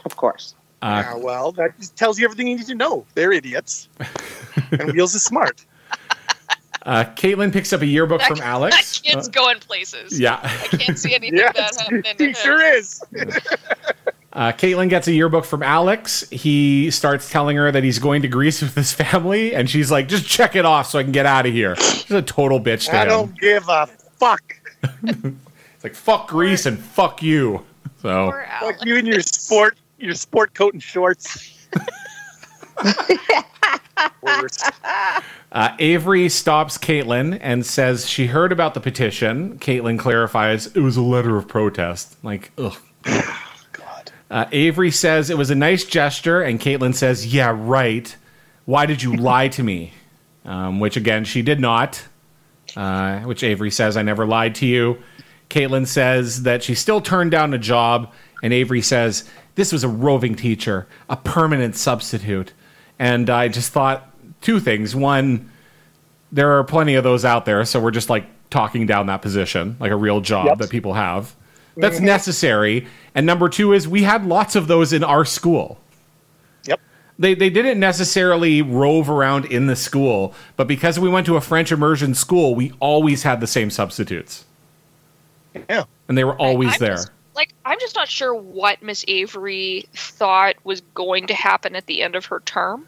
[0.05, 0.55] Of course.
[0.81, 3.05] Uh, yeah, well, that just tells you everything you need to know.
[3.15, 3.89] They're idiots,
[4.73, 5.65] and Wheels is smart.
[6.87, 9.01] uh, Caitlin picks up a yearbook That, from Alex.
[9.01, 10.19] that kid's Uh, going places.
[10.21, 10.39] yeah.
[10.43, 13.03] I can't see anything bad happening to he sure is.
[14.31, 16.29] Uh, Caitlin gets a yearbook from Alex.
[16.31, 20.07] He starts telling her that he's going to Greece with his family, and she's like,
[20.07, 22.85] "Just check it off so I can get out of here." She's a total bitch
[22.91, 23.09] to I him.
[23.09, 24.55] don't give a fuck.
[25.03, 27.65] It's like fuck Greece and fuck you.
[28.03, 31.69] So Poor Fuck you and your sport, your sport coat and shorts.
[34.23, 34.65] Worst.
[35.53, 39.59] uh, Avery stops Caitlin and says she heard about the petition.
[39.59, 42.17] Caitlin clarifies it was a letter of protest.
[42.23, 42.77] Like, ugh.
[43.73, 44.13] God.
[44.31, 48.15] Uh, Avery says it was a nice gesture, and Caitlin says, "Yeah, right.
[48.65, 49.93] Why did you lie to me?"
[50.45, 52.05] Um, which again, she did not.
[52.77, 54.99] Uh, which Avery says, "I never lied to you."
[55.51, 59.25] Caitlin says that she still turned down a job, and Avery says
[59.59, 62.53] this was a roving teacher, a permanent substitute.
[62.99, 64.09] And I just thought
[64.41, 65.51] two things: one,
[66.33, 69.77] there are plenty of those out there, so we're just like talking down that position,
[69.81, 70.59] like a real job Yep.
[70.59, 71.25] that people have.
[71.25, 71.81] Mm-hmm.
[71.83, 72.87] That's necessary.
[73.15, 75.79] And number two is we had lots of those in our school.
[76.65, 76.81] Yep.
[77.19, 81.41] They, they didn't necessarily rove around in the school, but because we went to a
[81.41, 84.45] French immersion school, we always had the same substitutes.
[85.69, 85.85] Yeah.
[86.09, 86.95] And they were always I'm there.
[86.97, 91.87] just- like, I'm just not sure what Miss Avery thought was going to happen at
[91.87, 92.87] the end of her term.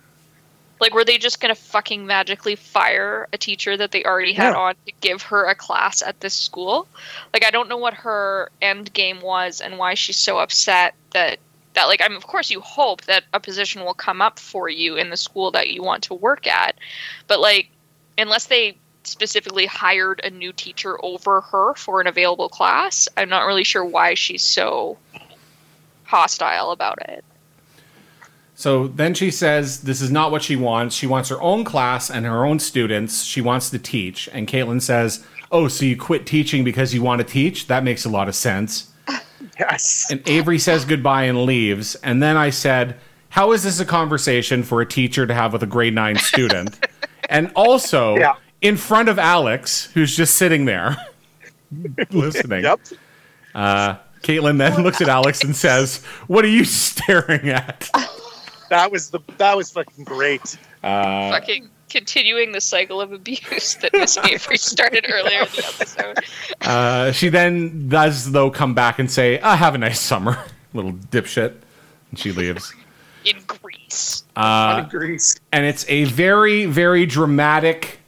[0.80, 4.54] Like, were they just going to fucking magically fire a teacher that they already had
[4.54, 6.88] on to give her a class at this school?
[7.32, 11.38] Like, I don't know what her end game was and why she's so upset that
[11.74, 14.96] that like I'm of course you hope that a position will come up for you
[14.96, 16.76] in the school that you want to work at,
[17.28, 17.68] but like
[18.18, 18.76] unless they
[19.10, 23.84] specifically hired a new teacher over her for an available class, I'm not really sure
[23.84, 24.96] why she's so
[26.04, 27.24] hostile about it.
[28.54, 30.94] So then she says this is not what she wants.
[30.94, 33.24] She wants her own class and her own students.
[33.24, 34.28] She wants to teach.
[34.34, 37.68] And Caitlin says, Oh, so you quit teaching because you want to teach?
[37.68, 38.92] That makes a lot of sense.
[39.58, 40.06] Yes.
[40.10, 41.94] And Avery says goodbye and leaves.
[41.96, 42.96] And then I said,
[43.30, 46.78] How is this a conversation for a teacher to have with a grade nine student?
[47.28, 48.36] and also Yeah.
[48.62, 50.96] In front of Alex, who's just sitting there
[52.10, 52.64] listening.
[52.64, 52.80] Yep.
[53.54, 57.88] Uh, Caitlin then looks at Alex and says, What are you staring at?
[58.68, 60.56] That was the that was fucking great.
[60.82, 66.18] Uh, Fucking continuing the cycle of abuse that Miss Avery started earlier in the episode.
[66.60, 70.38] Uh, she then does, though, come back and say, uh, "Have a nice summer,
[70.72, 71.54] little dipshit."
[72.10, 72.72] And she leaves.
[73.24, 74.24] in Greece.
[74.36, 75.38] Uh, Greece.
[75.52, 77.99] and it's a very, very dramatic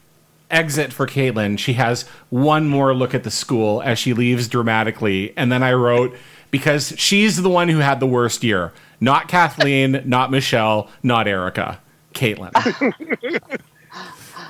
[0.53, 1.59] exit for Caitlin.
[1.59, 5.33] She has one more look at the school as she leaves dramatically.
[5.37, 6.15] And then I wrote,
[6.51, 8.73] because she's the one who had the worst year.
[9.01, 11.81] Not Kathleen, not Michelle, not Erica.
[12.15, 12.53] Caitlin.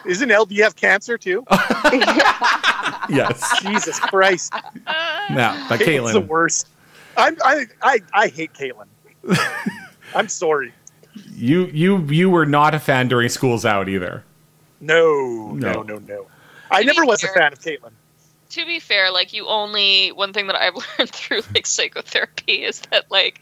[0.05, 1.45] Isn't LD have cancer too?
[3.09, 3.61] yes.
[3.63, 4.53] Jesus Christ.
[4.85, 6.69] Yeah, but Caitlin's the worst.
[7.17, 8.87] I'm, I, I, I hate Caitlin.
[10.15, 10.73] I'm sorry.
[11.35, 14.25] You you you were not a fan during school's out either.
[14.83, 15.73] No, No.
[15.73, 16.27] no, no, no.
[16.71, 17.93] I never be was a fan of Caitlin.
[18.51, 22.81] to be fair, like you only one thing that I've learned through like psychotherapy is
[22.91, 23.41] that like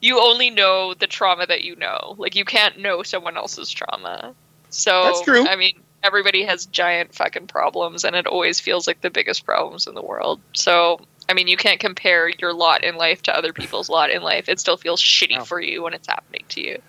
[0.00, 2.14] you only know the trauma that you know.
[2.16, 4.34] Like you can't know someone else's trauma.
[4.70, 5.46] So That's true.
[5.46, 9.86] I mean, everybody has giant fucking problems and it always feels like the biggest problems
[9.86, 10.40] in the world.
[10.54, 14.22] So I mean, you can't compare your lot in life to other people's lot in
[14.22, 14.48] life.
[14.48, 15.44] It still feels shitty No.
[15.44, 16.82] for you when it's happening to you.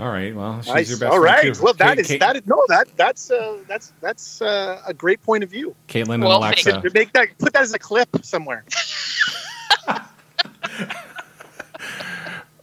[0.00, 0.34] All right.
[0.34, 0.88] Well, she's Nice.
[0.88, 1.54] your best All friend, right.
[1.54, 1.62] too.
[1.62, 4.94] Well, that Kate- is Kate- that is no that that's uh, that's that's uh, a
[4.94, 5.76] great point of view.
[5.88, 6.90] Caitlin and Well, thank Alexa.
[6.94, 8.64] Make that put that as a clip somewhere.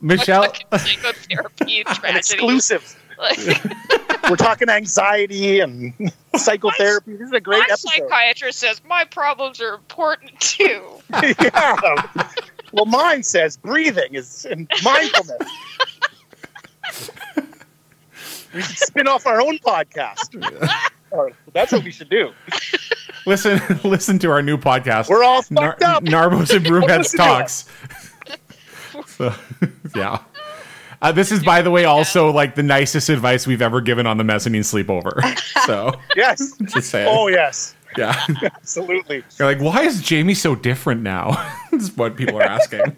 [0.02, 0.44] Michelle.
[0.44, 2.96] Fucking psychotherapy An exclusive.
[4.30, 5.94] We're talking anxiety and
[6.36, 7.14] psychotherapy.
[7.14, 7.90] This is a great my episode.
[7.92, 10.84] psychiatrist says my problems are important too.
[11.42, 11.76] yeah.
[12.74, 15.50] Well, mine says breathing is and mindfulness.
[18.54, 20.82] We should spin off our own podcast.
[21.12, 22.32] Or that's what we should do.
[23.26, 25.10] listen listen to our new podcast.
[25.10, 26.04] We're all Nar- up.
[26.04, 27.70] Narbos and Broomheads talks.
[29.06, 29.34] So,
[29.96, 30.20] yeah.
[31.02, 34.18] Uh, this is, by the way, also like the nicest advice we've ever given on
[34.18, 35.22] the mezzanine sleepover.
[35.68, 36.58] So, Yes.
[36.66, 37.08] just saying.
[37.10, 37.76] Oh yes.
[37.96, 38.20] Yeah.
[38.44, 39.24] Absolutely.
[39.38, 41.52] You're like, why is Jamie so different now?
[41.74, 42.96] is what people are asking.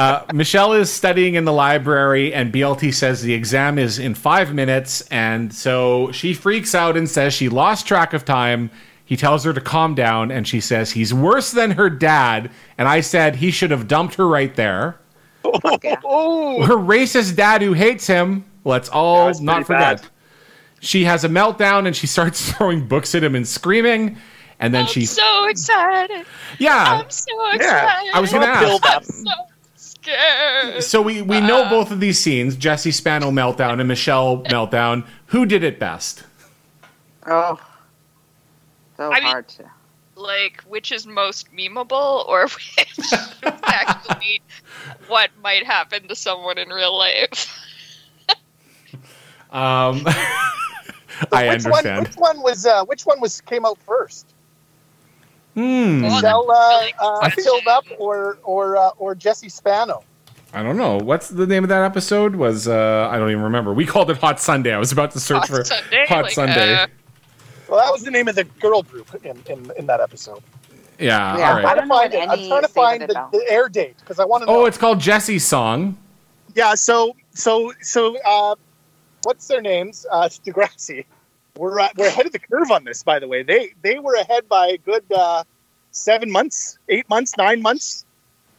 [0.00, 4.54] Uh, Michelle is studying in the library, and BLT says the exam is in five
[4.54, 5.02] minutes.
[5.10, 8.70] And so she freaks out and says she lost track of time.
[9.04, 12.50] He tells her to calm down, and she says he's worse than her dad.
[12.78, 14.98] And I said he should have dumped her right there.
[15.44, 16.64] Oh.
[16.64, 18.46] Her racist dad who hates him.
[18.64, 20.00] Let's all not forget.
[20.00, 20.10] bad.
[20.80, 24.16] She has a meltdown and she starts throwing books at him and screaming.
[24.60, 26.24] And then I'm she, so excited.
[26.58, 27.02] yeah.
[27.02, 28.14] I'm so excited.
[28.14, 28.96] I was gonna Wanna ask.
[28.96, 29.49] I'm so
[30.02, 30.82] scared.
[30.82, 35.06] So we we know both of these scenes: Jessie Spano meltdown and Michelle meltdown.
[35.26, 36.24] Who did it best?
[37.26, 37.60] Oh,
[38.96, 39.70] so I mean- hard to.
[40.16, 44.42] Like, which is most memeable, or which is actually
[45.08, 47.58] what might happen to someone in real life?
[49.50, 50.04] Um,
[51.32, 51.70] I which understand.
[51.70, 54.26] One, which one was uh, which one was came out first?
[55.54, 56.02] Hmm.
[56.02, 60.04] Well, uh, really uh, filled up or or uh, or Jessie Spano?
[60.52, 60.98] I don't know.
[60.98, 62.34] What's the name of that episode?
[62.36, 63.72] Was uh, I don't even remember.
[63.72, 64.72] We called it Hot Sundae.
[64.72, 66.74] I was about to search Hot for Sunday, Hot like, Sunday.
[66.74, 66.86] uh,
[67.68, 70.42] Well, that was the name of the girl group in, in, in that episode.
[70.98, 71.36] yeah.
[71.38, 72.28] Yeah, All I'm trying to find it.
[72.28, 74.62] I'm trying to find the, the air date because I want to know.
[74.62, 75.96] Oh, it's called Jessie's song.
[76.54, 76.74] yeah.
[76.74, 78.54] So so so uh,
[79.22, 80.04] what's their names?
[80.10, 81.04] Uh, Degrassi.
[81.60, 83.42] We're uh, we're ahead of the curve on this, by the way.
[83.42, 85.44] They they were ahead by a good uh,
[85.90, 88.06] seven months, eight months, nine months,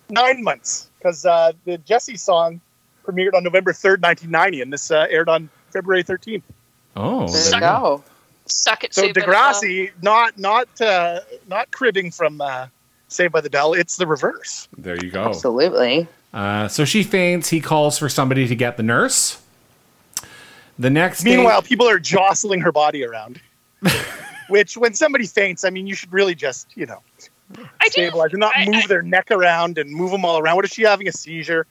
[0.10, 2.62] nine months, because uh, the Jessie song
[3.04, 6.44] premiered on November third, nineteen ninety, and this uh, aired on February thirteenth.
[6.96, 8.04] Oh, There there you go.
[8.46, 8.94] suck it.
[8.94, 9.22] So Saved by.
[9.22, 12.68] Degrassi, not not uh, not cribbing from uh,
[13.08, 13.74] Saved by the Bell.
[13.74, 14.68] It's the reverse.
[14.78, 15.24] There you go.
[15.24, 16.08] Absolutely.
[16.34, 17.50] Uh, so she faints.
[17.50, 19.42] He calls for somebody to get the nurse.
[20.82, 23.40] The next day- Meanwhile, people are jostling her body around.
[24.50, 27.02] Which, when somebody faints, I mean, you should really just, you know,
[27.80, 30.56] I stabilize and not I- move I- their neck around and move them all around.
[30.56, 31.68] What if she having a seizure?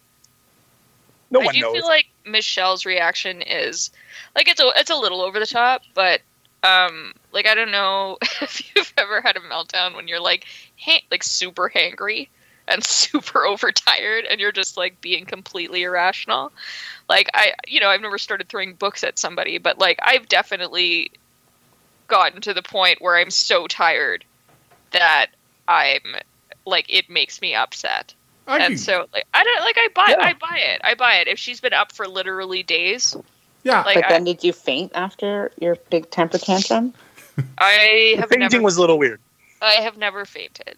[1.32, 1.46] No one knows.
[1.46, 1.72] I one do knows.
[1.74, 3.90] feel like Michelle's reaction is
[4.34, 6.20] like it's a it's a little over the top, but
[6.62, 10.44] um like I don't know if you've ever had a meltdown when you're like
[10.78, 12.28] ha- like super hangry
[12.70, 16.52] and super overtired and you're just like being completely irrational.
[17.08, 21.10] Like I you know, I've never started throwing books at somebody, but like I've definitely
[22.08, 24.24] gotten to the point where I'm so tired
[24.92, 25.28] that
[25.68, 26.00] I'm
[26.66, 28.14] like it makes me upset
[28.46, 30.26] I and can- so like I don't like I buy Yeah.
[30.26, 30.80] I buy it.
[30.82, 31.28] I buy it.
[31.28, 33.16] If she's been up for literally days,
[33.62, 36.94] yeah, like But I, then did you faint after your big temper tantrum?
[37.58, 39.20] I have fainting never was a little weird.
[39.62, 40.76] I have never fainted.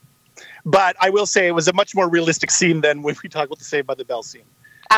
[0.65, 3.47] But I will say it was a much more realistic scene than when we talk
[3.47, 4.43] about the Saved by the Bell scene.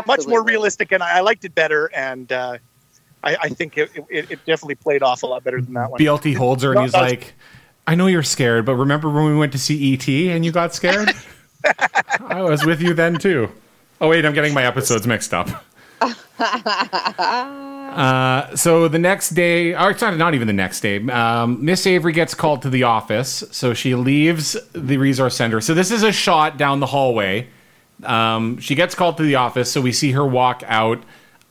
[0.06, 1.90] Much more realistic, and I, I liked it better.
[1.94, 2.58] And uh,
[3.22, 6.00] I, I think it, it, it definitely played off a lot better than that one.
[6.00, 7.34] BLT holds her and he's like,
[7.86, 10.74] "I know you're scared, but remember when we went to see ET and you got
[10.74, 11.10] scared?
[12.20, 13.50] I was with you then too."
[14.00, 15.48] Oh wait, I'm getting my episodes mixed up.
[17.94, 21.86] Uh, so the next day, or it's not, not even the next day, um, Miss
[21.86, 23.44] Avery gets called to the office.
[23.52, 25.60] So she leaves the resource center.
[25.60, 27.48] So this is a shot down the hallway.
[28.02, 29.70] Um, she gets called to the office.
[29.70, 31.04] So we see her walk out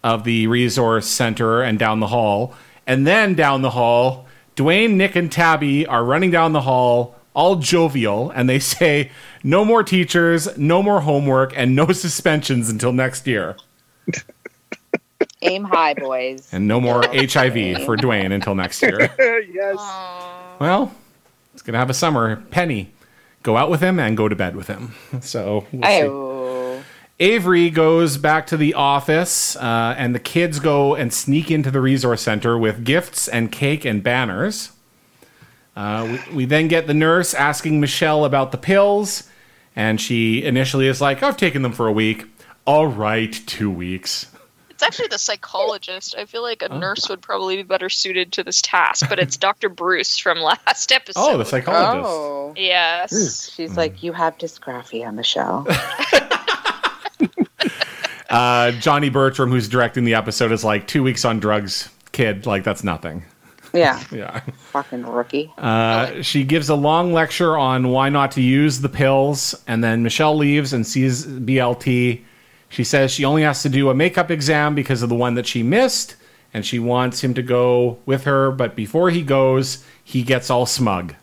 [0.03, 2.53] of the resource center and down the hall.
[2.85, 4.27] And then down the hall,
[4.57, 9.11] Dwayne, Nick, and Tabby are running down the hall, all jovial, and they say,
[9.43, 13.55] No more teachers, no more homework, and no suspensions until next year.
[15.43, 16.47] Aim high, boys.
[16.51, 18.99] And no more HIV for Dwayne until next year.
[19.51, 19.75] yes.
[20.59, 20.93] Well,
[21.53, 22.37] it's gonna have a summer.
[22.51, 22.91] Penny,
[23.43, 24.93] go out with him and go to bed with him.
[25.21, 26.83] So we'll see.
[27.19, 31.79] Avery goes back to the office, uh, and the kids go and sneak into the
[31.79, 34.71] resource center with gifts and cake and banners.
[35.75, 39.29] Uh, we, we then get the nurse asking Michelle about the pills,
[39.75, 42.25] and she initially is like, "I've taken them for a week."
[42.65, 44.27] All right, two weeks.
[44.83, 46.15] It's actually the psychologist.
[46.17, 49.37] I feel like a nurse would probably be better suited to this task, but it's
[49.37, 49.69] Dr.
[49.69, 51.19] Bruce from last episode.
[51.21, 52.05] Oh, the psychologist.
[52.09, 52.53] Oh.
[52.57, 53.49] Yes.
[53.53, 55.65] She's like, you have dysgraphia, Michelle.
[58.29, 62.47] Uh, Johnny Bertram, who's directing the episode, is like two weeks on drugs, kid.
[62.47, 63.23] Like that's nothing.
[63.75, 64.39] yeah, Yeah.
[64.71, 65.53] fucking rookie.
[65.55, 70.01] Uh, she gives a long lecture on why not to use the pills, and then
[70.01, 72.23] Michelle leaves and sees BLT.
[72.73, 75.45] She says she only has to do a makeup exam because of the one that
[75.45, 76.15] she missed,
[76.55, 78.49] and she wants him to go with her.
[78.49, 81.13] But before he goes, he gets all smug.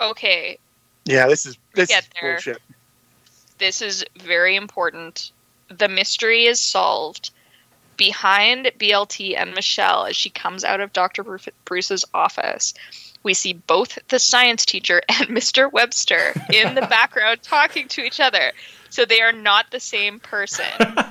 [0.00, 0.58] Okay,
[1.04, 2.32] Yeah, this is this Get is there.
[2.32, 2.62] bullshit.
[3.58, 5.32] this is very important.
[5.68, 7.30] The mystery is solved.
[7.98, 11.22] Behind BLT and Michelle, as she comes out of Dr.
[11.66, 12.72] Bruce's office,
[13.22, 15.70] we see both the science teacher and Mr.
[15.72, 18.52] Webster in the background talking to each other.
[18.88, 20.66] So they are not the same person.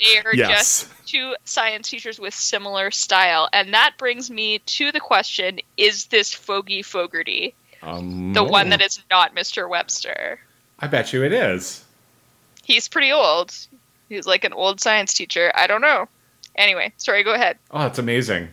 [0.00, 0.48] They are Yes.
[0.48, 3.48] just two science teachers with similar style.
[3.52, 7.52] And that brings me to the question is this Fogey Fogarty
[7.82, 9.68] Um, the one that is not Mr.
[9.68, 10.38] Webster?
[10.78, 11.84] I bet you it is.
[12.62, 13.52] He's pretty old.
[14.08, 15.50] He's like an old science teacher.
[15.56, 16.06] I don't know.
[16.54, 17.58] Anyway, sorry, go ahead.
[17.72, 18.50] Oh, that's amazing.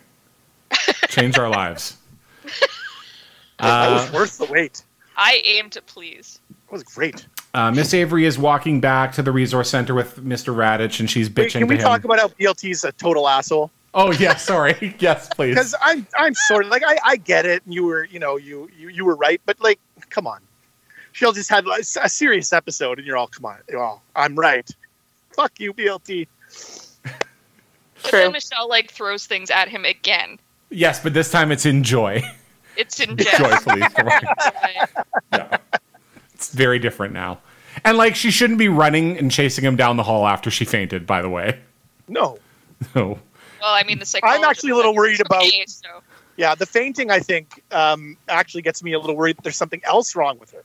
[1.10, 1.98] Change our lives.
[3.60, 4.84] that Uh, was worth the wait.
[5.18, 6.40] I aim to please.
[6.50, 7.26] That was great.
[7.54, 10.54] uh, Miss Avery is walking back to the resource center with Mr.
[10.54, 11.88] Raditch, and she's Wait, bitching can we to him.
[11.88, 13.72] talk about how BLT's a total asshole?
[13.94, 14.94] oh, yeah, sorry.
[15.00, 15.52] yes, please.
[15.56, 18.36] Because I'm I'm sort of like I, I get it, and you were you know
[18.36, 19.80] you, you you were right, but like
[20.10, 20.42] come on,
[21.14, 24.70] she'll just have a, a serious episode, and you're all come on, oh I'm right.
[25.34, 26.28] Fuck you, BLT.
[27.04, 28.20] But True.
[28.20, 30.38] then Michelle like throws things at him again.
[30.70, 32.22] Yes, but this time it's in joy.
[32.78, 33.38] It's in jest.
[33.38, 33.82] Joyfully.
[35.34, 35.58] yeah.
[36.34, 37.40] It's very different now.
[37.84, 41.06] And like she shouldn't be running and chasing him down the hall after she fainted,
[41.06, 41.60] by the way.
[42.08, 42.38] No,
[42.96, 43.20] No.
[43.62, 44.44] well, I mean, the psychologist.
[44.44, 45.88] I'm actually a little worried it's about- okay, so.
[46.38, 49.38] yeah, the fainting I think um, actually gets me a little worried.
[49.38, 50.64] that There's something else wrong with her.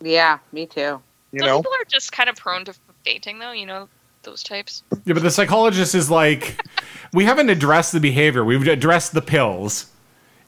[0.00, 1.00] Yeah, me too.
[1.32, 3.52] You Some know, people are just kind of prone to fainting, though.
[3.52, 3.88] You know
[4.26, 4.82] those types.
[5.06, 6.62] Yeah, but the psychologist is like,
[7.14, 8.44] we haven't addressed the behavior.
[8.44, 9.86] We've addressed the pills.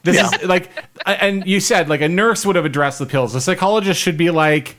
[0.03, 0.29] This Yeah.
[0.39, 0.69] is like,
[1.05, 3.33] and you said like a nurse would have addressed the pills.
[3.33, 4.77] The psychologist should be like,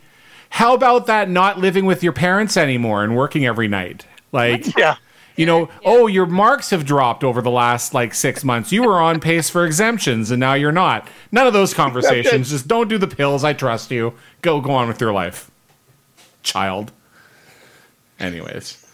[0.51, 4.07] how about that not living with your parents anymore and working every night?
[4.33, 4.97] Like, yeah.
[5.37, 8.73] you know, oh, your marks have dropped over the last like six months.
[8.73, 11.09] You were on pace for exemptions and now you're not.
[11.33, 12.51] None of those conversations.
[12.51, 13.45] Just don't do the pills.
[13.45, 14.15] I trust you.
[14.43, 15.51] Go, go on with your life,
[16.43, 16.93] child.
[18.19, 18.87] Anyways.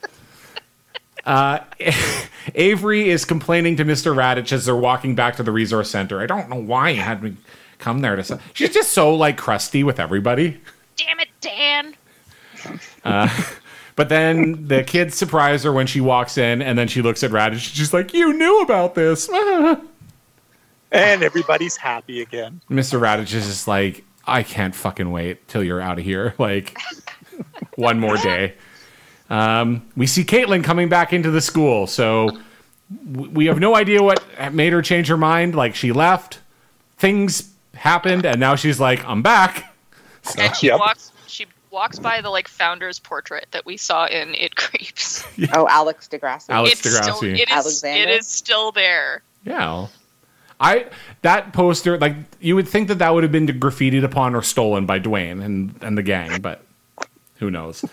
[1.26, 1.58] Uh,
[2.54, 4.14] Avery is complaining to Mr.
[4.14, 6.20] Raditch as they're walking back to the resource center.
[6.20, 7.36] I don't know why he had me
[7.78, 8.24] come there to.
[8.24, 8.38] Say.
[8.54, 10.60] She's just so like crusty with everybody.
[10.96, 11.94] Damn it, Dan!
[13.96, 17.30] But then the kids surprise her when she walks in, and then she looks at
[17.30, 17.74] Raditch.
[17.74, 19.28] She's like, "You knew about this."
[20.92, 22.60] And everybody's happy again.
[22.70, 23.00] Mr.
[23.00, 26.78] Raditch is just like, "I can't fucking wait till you're out of here." Like,
[27.74, 28.54] one more day.
[29.30, 32.30] Um, we see Caitlin coming back into the school, so
[33.12, 34.22] we have no idea what
[34.52, 35.54] made her change her mind.
[35.54, 36.38] Like, she left,
[36.98, 39.74] things happened, and now she's like, "I'm back."
[40.38, 40.78] And she Yep.
[40.80, 41.12] walks.
[41.26, 45.24] She walks by the like founder's portrait that we saw in It Creeps.
[45.52, 46.48] Oh, Alex DeGrasse.
[46.48, 47.22] Alex it's still.
[47.22, 47.50] It is.
[47.50, 48.02] Alexander?
[48.02, 49.22] It is still there.
[49.44, 49.88] Yeah.
[50.58, 50.86] I
[51.22, 54.86] that poster like you would think that that would have been graffitied upon or stolen
[54.86, 56.62] by Dwayne and and the gang, but
[57.38, 57.84] who knows?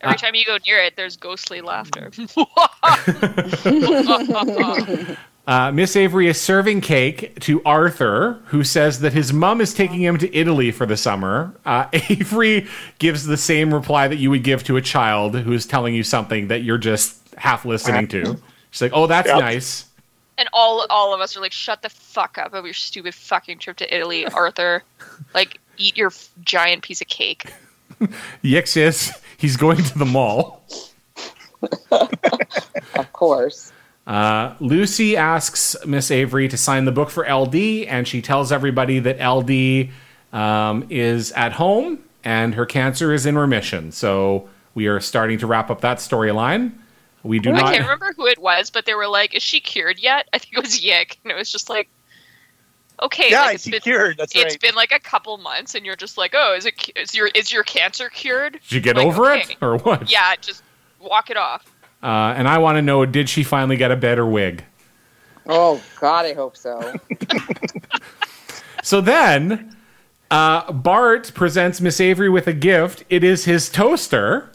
[0.00, 2.10] Every time you go near it, there's ghostly laughter.
[5.46, 10.00] Uh, Miss Avery is serving cake to Arthur, who says that his mom is taking
[10.00, 11.54] him to Italy for the summer.
[11.66, 12.66] Uh, Avery
[12.98, 16.02] gives the same reply that you would give to a child who is telling you
[16.02, 18.38] something that you're just half listening to.
[18.70, 19.40] She's like, "Oh, that's Yep.
[19.40, 19.84] nice."
[20.38, 23.58] And all all of us are like, shut the fuck up over your stupid fucking
[23.58, 24.82] trip to Italy, Arthur.
[25.34, 27.52] Like, eat your f- giant piece of cake.
[28.42, 30.64] Yixis, he's going to the mall.
[31.90, 33.72] Of course.
[34.06, 37.54] Uh, Lucy asks Miss Avery to sign the book for LD,
[37.86, 39.90] and she tells everybody that LD
[40.38, 43.92] um, is at home and her cancer is in remission.
[43.92, 46.72] So we are starting to wrap up that storyline.
[47.22, 47.72] We do I not.
[47.72, 50.56] can't remember who it was, but they were like, "Is she cured yet?" I think
[50.56, 51.88] it was Yick, and it was just like,
[53.02, 54.16] "Okay, Yeah, like, it's been, cured.
[54.18, 54.60] That's it's right.
[54.60, 57.28] been like a couple months, and you're just like, oh, is it cu- is your
[57.28, 58.54] is your cancer cured?
[58.68, 59.52] Did you get Like, over okay.
[59.52, 60.10] it or what?
[60.10, 60.62] Yeah, just
[61.00, 61.64] walk it off.
[62.02, 64.64] Uh, and I want to know: Did she finally get a better wig?
[65.46, 66.94] Oh God, I hope so.
[68.82, 69.74] So then,
[70.30, 73.02] uh, Bart presents Miss Avery with a gift.
[73.08, 74.50] It is his toaster.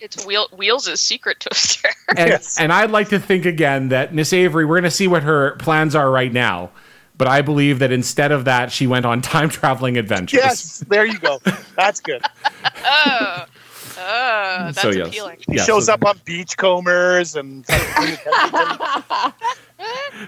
[0.00, 1.90] It's Wheel, Wheels' secret toaster.
[2.16, 2.58] And, Yes.
[2.58, 5.52] and I'd like to think again that Miss Avery, we're going to see what her
[5.56, 6.70] plans are right now.
[7.16, 10.38] But I believe that instead of that, she went on time traveling adventures.
[10.38, 11.38] Yes, there you go.
[11.76, 12.22] That's good.
[12.84, 13.48] oh, oh,
[13.96, 15.08] that's So, yes.
[15.08, 15.38] appealing.
[15.46, 17.64] He Yeah, shows so- up on beachcombers and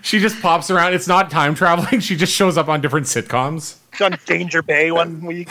[0.02, 0.94] She just pops around.
[0.94, 2.00] It's not time traveling.
[2.00, 3.76] She just shows up on different sitcoms.
[4.00, 5.48] on Danger Bay one week.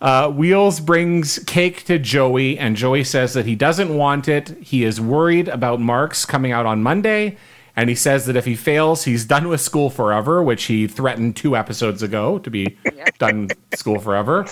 [0.00, 4.50] Uh, Wheels brings cake to Joey, and Joey says that he doesn't want it.
[4.60, 7.38] He is worried about Marks coming out on Monday,
[7.76, 11.36] and he says that if he fails, he's done with school forever, which he threatened
[11.36, 12.76] two episodes ago to be
[13.18, 14.46] done school forever.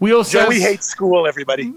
[0.00, 1.72] Wheels says, Joey hates school, everybody.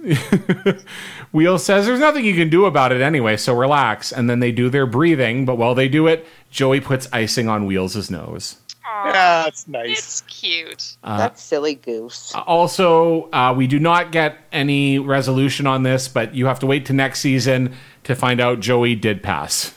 [1.31, 4.11] Wheels says there's nothing you can do about it anyway, so relax.
[4.11, 7.65] And then they do their breathing, but while they do it, Joey puts icing on
[7.65, 8.57] Wheels' nose.
[8.85, 9.99] Aw, Yeah, that's nice.
[9.99, 10.97] it's cute.
[11.03, 12.33] That's silly goose.
[12.35, 16.85] Also, uh, we do not get any resolution on this, but you have to wait
[16.87, 19.76] to next season to find out Joey did pass.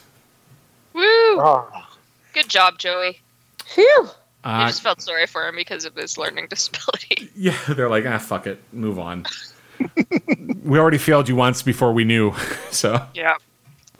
[1.37, 1.41] Woo!
[1.41, 1.89] Ah.
[2.33, 3.19] Good job, Joey.
[3.65, 4.09] Phew.
[4.43, 7.29] I Uh, just felt sorry for him because of his learning disability.
[7.35, 9.25] yeah, they're like, ah, fuck it, move on.
[10.63, 12.33] we already failed you once before we knew,
[12.71, 13.05] so.
[13.13, 13.35] yeah,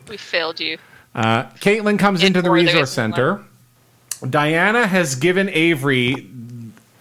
[0.08, 0.78] we failed you.
[1.14, 3.42] Uh, Caitlin comes In into the resource it's center.
[4.28, 6.28] Diana has given Avery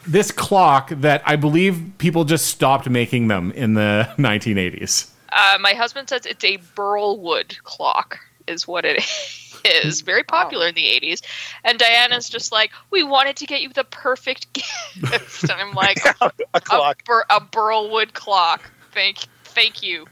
[0.07, 5.09] this clock that I believe people just stopped making them in the 1980s.
[5.31, 9.37] Uh, my husband says it's a Burlwood clock, is what it is.
[9.65, 11.21] Is very popular in the 80s.
[11.63, 15.43] And Diana's just like, we wanted to get you the perfect gift.
[15.43, 17.03] and I'm like, a a, clock.
[17.05, 18.71] Bur- a Burlwood clock.
[18.93, 20.05] Thank, thank you.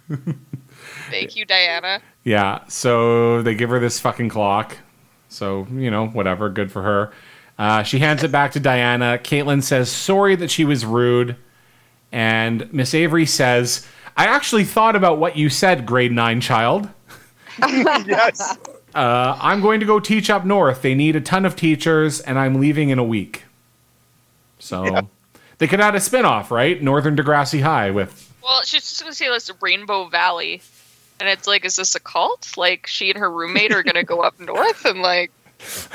[1.10, 2.02] thank you, Diana.
[2.24, 4.78] Yeah, so they give her this fucking clock.
[5.30, 7.12] So, you know, whatever, good for her.
[7.58, 9.20] Uh, she hands it back to Diana.
[9.22, 11.36] Caitlin says, sorry that she was rude.
[12.12, 13.86] And Miss Avery says,
[14.16, 16.90] I actually thought about what you said, grade nine child.
[17.60, 18.58] yes.
[18.96, 20.82] Uh, I'm going to go teach up north.
[20.82, 23.44] They need a ton of teachers, and I'm leaving in a week.
[24.60, 25.02] So Yeah.
[25.60, 26.82] they could add a spinoff, right?
[26.82, 28.34] Northern Degrassi High with.
[28.44, 30.62] Well, she's just going to say this Rainbow Valley.
[31.20, 32.58] And it's like, is this a cult?
[32.58, 35.32] Like, she and her roommate are going to go up north and, like,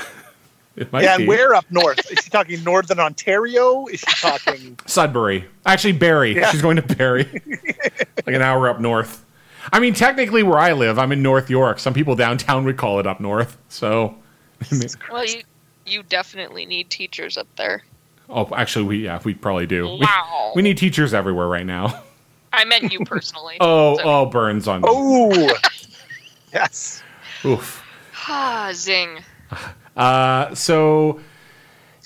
[0.77, 1.23] It might Yeah, be.
[1.23, 1.99] and where up north?
[2.11, 3.87] Is she talking Northern Ontario?
[3.87, 4.77] Is she talking?
[4.85, 5.45] Sudbury.
[5.65, 6.35] Actually, Barrie.
[6.35, 6.51] Yeah.
[6.51, 7.41] She's going to Barrie.
[8.25, 9.24] like an hour up north.
[9.71, 11.79] I mean, technically, where I live, I'm in North York.
[11.79, 13.57] Some people downtown would call it up north.
[13.69, 14.15] So,
[15.11, 15.41] well, you,
[15.85, 17.83] you definitely need teachers up there.
[18.29, 19.85] oh, actually, we yeah, we probably do.
[19.87, 20.53] We, Wow.
[20.55, 22.03] we need teachers everywhere right now.
[22.53, 23.57] I meant you personally.
[23.59, 24.87] Oh, So- oh, burns on me.
[24.91, 25.57] Oh,
[26.53, 27.03] yes.
[27.43, 27.83] Oof.
[28.27, 29.19] Ah, zing.
[29.95, 31.21] Uh, so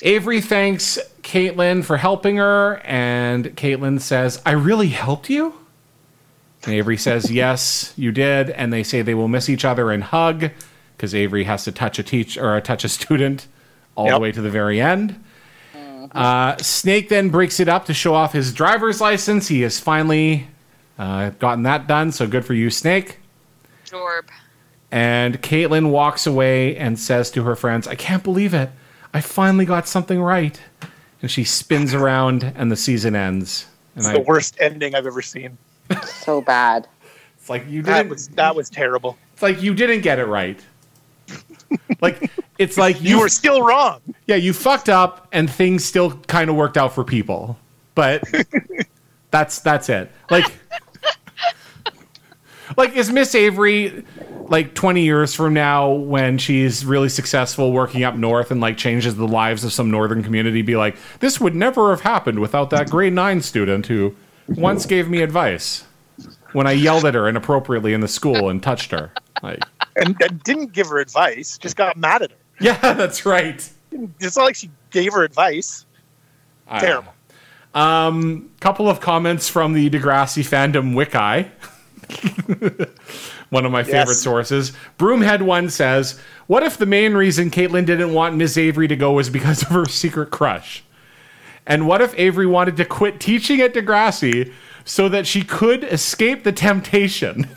[0.04, 5.56] Avery thanks Caitlin for helping her, and Caitlin says, I really helped you?
[6.64, 8.50] And Avery says, Yes, you did.
[8.50, 10.52] And they say they will miss each other and hug
[10.96, 13.48] because Avery has to touch a teach or touch a student
[13.96, 15.24] all the way to the very end.
[16.12, 19.48] Uh, Snake then breaks it up to show off his driver's license.
[19.48, 20.48] He has finally
[20.98, 23.20] uh, gotten that done, so good for you, Snake.
[23.86, 24.28] Jorb.
[24.92, 28.72] And Caitlin walks away and says to her friends, I can't believe it.
[29.14, 30.60] I finally got something right.
[31.22, 33.68] And she spins around and the season ends.
[33.96, 35.58] And It's I, the worst ending I've ever seen.
[36.06, 36.88] So bad.
[37.38, 39.18] it's like you didn't was that was terrible.
[39.34, 40.60] it's like you didn't get it right.
[42.02, 44.02] like it's like you, You were still wrong.
[44.28, 47.58] yeah, you fucked up and things still kind of worked out for people.
[47.96, 48.24] But
[49.32, 50.12] that's that's it.
[50.30, 50.52] Like
[52.78, 54.04] like is Miss Avery
[54.48, 59.16] like 20 years from now when she's really successful working up north and like changes
[59.16, 62.90] the lives of some northern community be like this would never have happened without that
[62.90, 64.16] grade 9 student who
[64.58, 65.84] once gave me advice
[66.54, 69.12] when i yelled at her inappropriately in the school and touched her
[69.44, 69.64] like
[69.96, 72.38] and, and didn't give her advice, just got mad at her.
[72.60, 73.70] yeah that's right
[74.20, 75.86] It's not like she gave her advice.
[76.68, 77.14] I- Terrible.
[77.74, 81.50] Um, couple of comments from the Degrassi fandom Wiki.
[83.50, 84.22] One of my favorite Yes.
[84.22, 84.74] sources.
[84.98, 89.12] Broomhead One says, "What if the main reason Caitlin didn't want Miss Avery to go
[89.14, 90.84] was because of her secret crush?
[91.68, 94.52] And what if Avery wanted to quit teaching at Degrassi
[94.86, 97.48] so that she could escape the temptation?"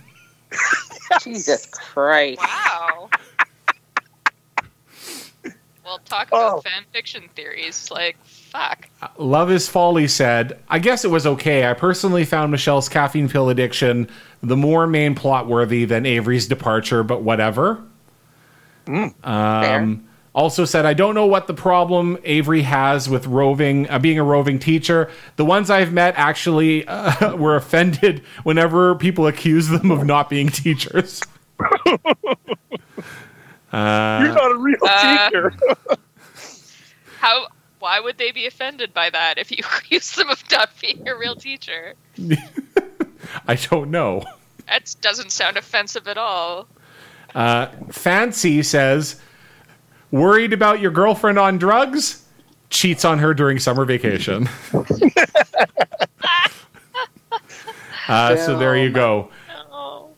[1.23, 2.41] Jesus Christ.
[2.41, 3.09] Wow.
[5.85, 6.47] well, talk Oh.
[6.49, 7.91] about fan fiction theories.
[7.91, 8.89] Like, fuck.
[9.19, 11.67] Love is Folly said, I guess it was okay.
[11.69, 14.09] I personally found Michelle's caffeine pill addiction
[14.43, 17.83] the more main plot worthy than Avery's departure, but whatever.
[18.87, 19.13] Fair.
[19.25, 24.19] Um, also said, I don't know what the problem Avery has with roving, uh, being
[24.19, 25.11] a roving teacher.
[25.37, 30.49] The ones I've met actually uh, were offended whenever people accuse them of not being
[30.49, 31.21] teachers.
[33.73, 35.55] You're not a real uh, teacher.
[37.19, 37.47] How?
[37.79, 41.17] Why would they be offended by that if you accuse them of not being a
[41.17, 41.95] real teacher?
[43.49, 44.25] I don't know.
[44.69, 46.69] That doesn't sound offensive at all.
[47.35, 49.21] Uh, Fancy says,
[50.13, 52.25] worried about your girlfriend on drugs?
[52.71, 54.49] Cheats on her during summer vacation.
[58.09, 59.31] uh, so there you go.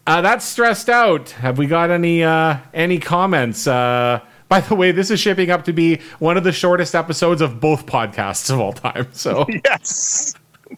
[0.07, 1.31] Uh, that's stressed out.
[1.31, 3.67] Have we got any uh, any comments?
[3.67, 7.41] Uh, by the way, this is shaping up to be one of the shortest episodes
[7.41, 9.09] of both podcasts of all time.
[9.13, 10.35] So yes.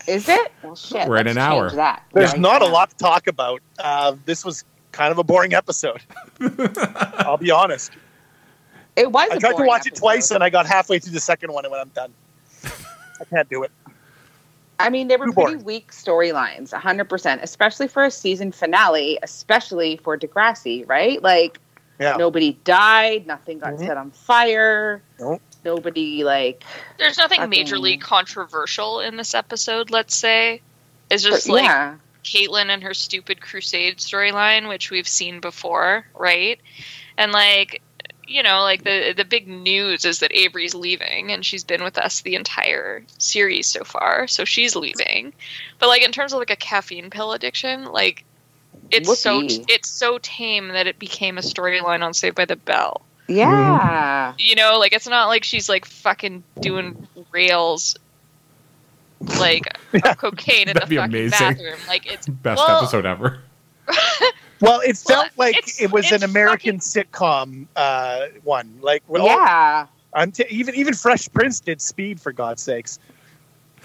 [0.07, 0.53] Is it?
[0.63, 1.09] Well, shit.
[1.09, 1.71] We're at an hour.
[1.71, 2.05] That.
[2.13, 3.61] There's right not a lot to talk about.
[3.79, 6.03] Uh, this was kind of a boring episode.
[7.19, 7.93] I'll be honest.
[8.97, 9.29] It was.
[9.31, 11.53] I a tried to boring watch it twice and I got halfway through the second
[11.53, 12.13] one and when I'm done.
[13.21, 13.71] I can't do it.
[14.79, 15.65] I mean, they were Too pretty boring.
[15.65, 21.23] weak storylines, 100%, especially for a season finale, especially for Degrassi, right?
[21.23, 21.59] Like,
[21.99, 22.17] Yeah.
[22.19, 23.87] nobody died, nothing got Mhm.
[23.87, 25.41] set on fire, Nope.
[25.65, 26.63] nobody, like,
[26.99, 29.91] There's nothing Fucking- majorly controversial in this episode.
[29.91, 30.61] Let's say
[31.09, 31.95] it's just like yeah.
[32.23, 36.61] Caitlin and her stupid crusade storyline, which we've seen before, right?
[37.17, 37.81] And like,
[38.27, 41.99] you know, like the the big news is that Avery's leaving, and she's been with
[41.99, 45.33] us the entire series so far, so she's leaving.
[45.79, 48.25] But like in terms of like a caffeine pill addiction, like
[48.91, 49.65] it's so Whoopee.
[49.69, 53.03] it's so tame that it became a storyline on Saved by the Bell.
[53.29, 54.33] Yeah.
[54.33, 54.37] Mm-hmm.
[54.39, 57.97] You know, like it's not like she's like fucking doing rails.
[59.39, 61.39] Like of cocaine in the That'd be fucking amazing.
[61.39, 63.41] bathroom, like it's best well, episode ever.
[64.61, 68.79] Well, it Well, felt like it was an American sitcom uh, one.
[68.81, 69.87] Like, well, yeah.
[70.15, 72.99] I'm t- even even Fresh Prince did Speed for God's sakes,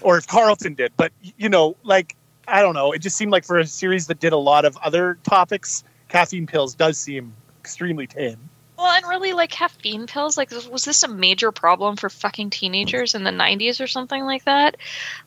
[0.02, 0.94] or if Carlton did.
[0.96, 2.16] But you know, like
[2.48, 2.94] I don't know.
[2.94, 6.48] It just seemed like for a series that did a lot of other topics, caffeine
[6.48, 8.38] pills does seem extremely tame.
[8.78, 13.14] Well, and really, like caffeine pills, like was this a major problem for fucking teenagers
[13.14, 14.78] in the '90s or something like that?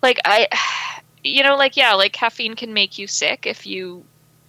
[0.02, 0.48] Like I,
[1.24, 4.04] you know, like yeah, like caffeine can make you sick if you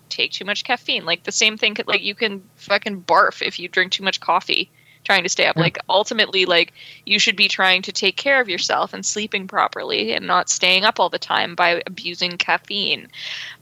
[0.09, 1.05] take too much caffeine.
[1.05, 4.69] Like the same thing, like you can fucking barf if you drink too much coffee
[5.05, 5.55] trying to stay up.
[5.55, 6.73] Like ultimately, like
[7.05, 10.83] you should be trying to take care of yourself and sleeping properly and not staying
[10.83, 13.07] up all the time by abusing caffeine.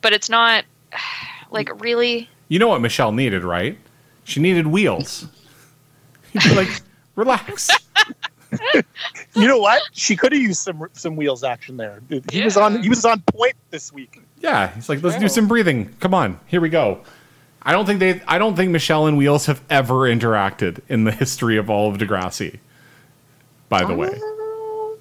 [0.02, 0.66] But it's not
[1.52, 2.30] like really.
[2.48, 3.78] You know what Michelle needed, right?
[4.24, 5.28] She needed wheels.
[6.56, 6.82] Like,
[7.16, 7.70] relax.
[9.36, 9.82] You know what?
[9.94, 12.02] She could have used some some wheels action there.
[12.32, 14.22] He was on he was on point this week.
[14.42, 15.94] Yeah, he's like, let's do some breathing.
[16.00, 17.02] Come on, here we go.
[17.64, 18.22] I don't think they.
[18.28, 21.98] I don't think Michelle and Wheels have ever interacted in the history of all of
[21.98, 22.60] Degrassi.
[23.70, 24.98] By the way, Uh,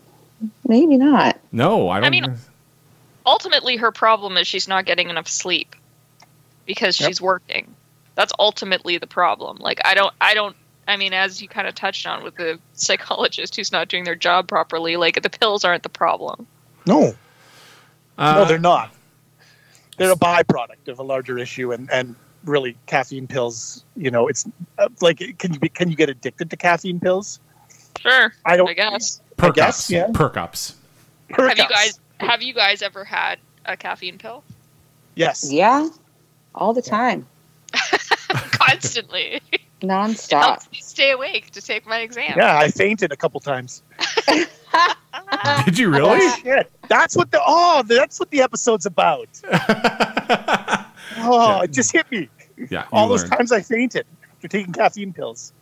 [0.66, 1.38] maybe not.
[1.52, 2.06] no, I don't.
[2.06, 2.36] I mean-
[3.26, 5.76] ultimately her problem is she's not getting enough sleep
[6.66, 7.08] because Yep.
[7.08, 7.72] she's working
[8.16, 10.56] that's ultimately the problem like i don't i don't
[10.88, 14.14] i mean as you kind of touched on with the psychologist who's not doing their
[14.16, 16.46] job properly like the pills aren't the problem
[16.86, 17.14] No,
[18.18, 18.92] uh, no, they're not.
[19.96, 23.84] They're a byproduct of a larger issue, and and really caffeine pills.
[23.96, 24.44] You know, it's
[24.78, 27.38] uh, like can you be, can you get addicted to caffeine pills?
[28.00, 28.68] sure I don't.
[28.68, 29.90] i guess I perk guess, ups.
[29.90, 30.06] yeah.
[30.12, 30.74] Perk ups.
[31.36, 34.42] have you guys have you guys ever had a caffeine pill
[35.14, 35.50] Yes.
[35.52, 35.88] Yeah.
[36.54, 37.26] All the time.
[38.52, 40.40] constantly it Nonstop.
[40.42, 43.82] helps stay awake to take my exam Yeah, I fainted a couple times.
[45.66, 46.28] Did you really?
[46.40, 49.28] Shit, that's what the oh, that's what the episode's about.
[51.18, 52.28] Oh, it just hit me.
[52.56, 53.32] Yeah, you All those learned.
[53.32, 55.52] times I fainted after taking caffeine pills.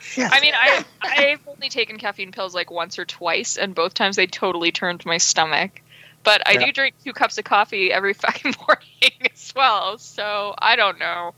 [0.00, 0.30] Shit.
[0.30, 4.14] I mean, I I've only taken caffeine pills like once or twice, and both times
[4.16, 5.82] they totally turned my stomach.
[6.22, 6.66] But I Yeah.
[6.66, 9.98] do drink two cups of coffee every fucking morning as well.
[9.98, 11.34] So I don't know.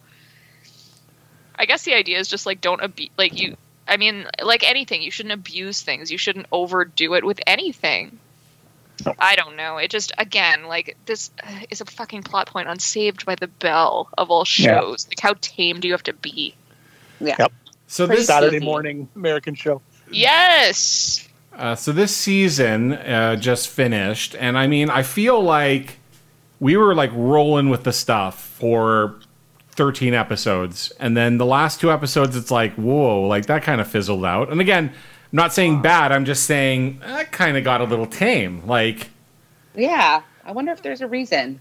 [1.57, 3.57] I guess the idea is just like don't abuse like you.
[3.86, 6.11] I mean, like anything, you shouldn't abuse things.
[6.11, 8.18] You shouldn't overdo it with anything.
[9.05, 9.12] No.
[9.18, 9.76] I don't know.
[9.78, 13.48] It just again like this uh, is a fucking plot point on Saved by the
[13.48, 14.80] Bell of all Yeah.
[14.80, 15.07] shows.
[15.09, 16.55] Like how tame do you have to be?
[17.20, 17.36] Yeah.
[17.38, 17.52] Yep.
[17.86, 18.64] So Pretty this Saturday easy.
[18.64, 19.80] morning American show.
[20.11, 21.28] Yes.
[21.52, 25.98] Uh, so this season uh, just finished, and I mean, I feel like
[26.59, 29.14] we were like rolling with the stuff for
[29.75, 33.89] 13 episodes, and then the last two episodes, it's like, whoa, like that kind of
[33.89, 34.51] fizzled out.
[34.51, 34.95] And again, I'm
[35.37, 36.12] not saying bad.
[36.12, 38.66] I'm just saying that kind of got a little tame.
[38.66, 39.09] Like,
[39.75, 40.22] Yeah.
[40.47, 41.61] I wonder if there's a reason.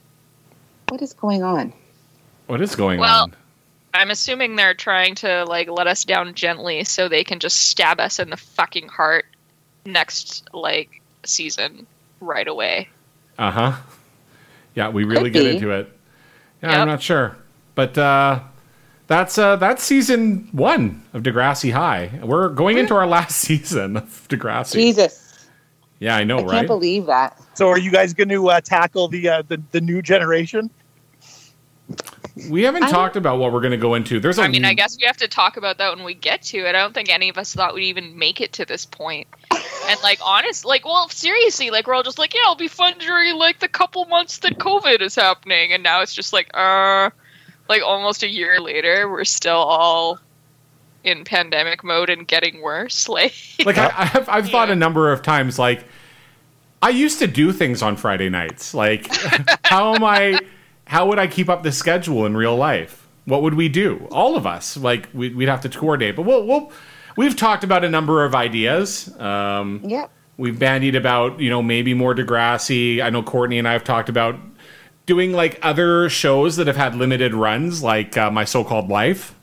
[0.90, 1.74] What is going on?
[2.48, 3.36] what is going Well, on?
[3.94, 8.00] I'm assuming they're trying to like let us down gently so they can just stab
[8.00, 9.26] us in the fucking heart
[9.86, 11.88] next like season
[12.20, 12.90] right away.
[13.40, 13.74] Uh huh.
[14.76, 15.50] Yeah, we really Could get be.
[15.56, 15.92] into it.
[16.62, 16.80] Yeah, Yep.
[16.80, 17.38] I'm not sure,
[17.76, 18.40] but uh,
[19.08, 22.20] that's uh, that's season one of Degrassi High.
[22.24, 24.74] We're going into our last season of Degrassi.
[24.74, 25.48] Jesus.
[26.00, 26.50] Yeah, I know, right.
[26.50, 27.40] I can't believe that.
[27.54, 30.70] So are you guys going to uh, tackle the, uh, the the new generation?
[32.50, 34.20] we haven't I- talked about what we're going to go into.
[34.20, 36.42] There's a I mean, I guess we have to talk about that when we get
[36.44, 36.70] to it.
[36.70, 39.28] I don't think any of us thought we'd even make it to this point.
[39.52, 42.98] And like, honest, like, well, seriously, like, we're all just like, yeah, it'll be fun
[43.00, 47.10] during like the couple months that COVID is happening, and now it's just like, uh,
[47.70, 50.20] like almost a year later, we're still all
[51.04, 53.08] in pandemic mode and getting worse.
[53.10, 53.34] Like,
[53.66, 55.86] like I, I have, I've thought a number of times like
[56.82, 58.74] I used to do things on Friday nights.
[58.74, 59.08] Like
[59.66, 60.40] how am I
[60.86, 63.08] how would I keep up the schedule in real life?
[63.26, 64.08] What would we do?
[64.12, 66.16] All of us like we'd, we'd have to coordinate.
[66.16, 66.72] But we'll, we'll
[67.18, 69.14] we've talked about a number of ideas.
[69.20, 70.10] Um, Yep.
[70.38, 73.02] we've bandied about you know maybe more Degrassi.
[73.02, 74.36] I know Courtney and I have talked about
[75.06, 79.36] doing like other shows that have had limited runs, like uh, My So-Called Life.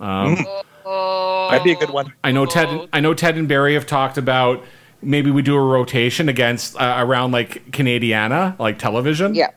[0.00, 0.36] Um,
[0.84, 2.12] oh, That'd be a good one.
[2.22, 2.88] I know Ted.
[2.92, 4.64] I know Ted and Barry have talked about
[5.02, 9.34] maybe we do a rotation against uh, around like Canadiana, like television.
[9.34, 9.50] Yeah.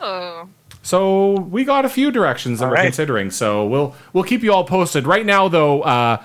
[0.00, 0.48] Oh.
[0.82, 2.84] So we got a few directions that All we're right.
[2.84, 3.30] considering.
[3.30, 5.06] So we'll we'll keep you all posted.
[5.06, 6.22] Right now, though, uh,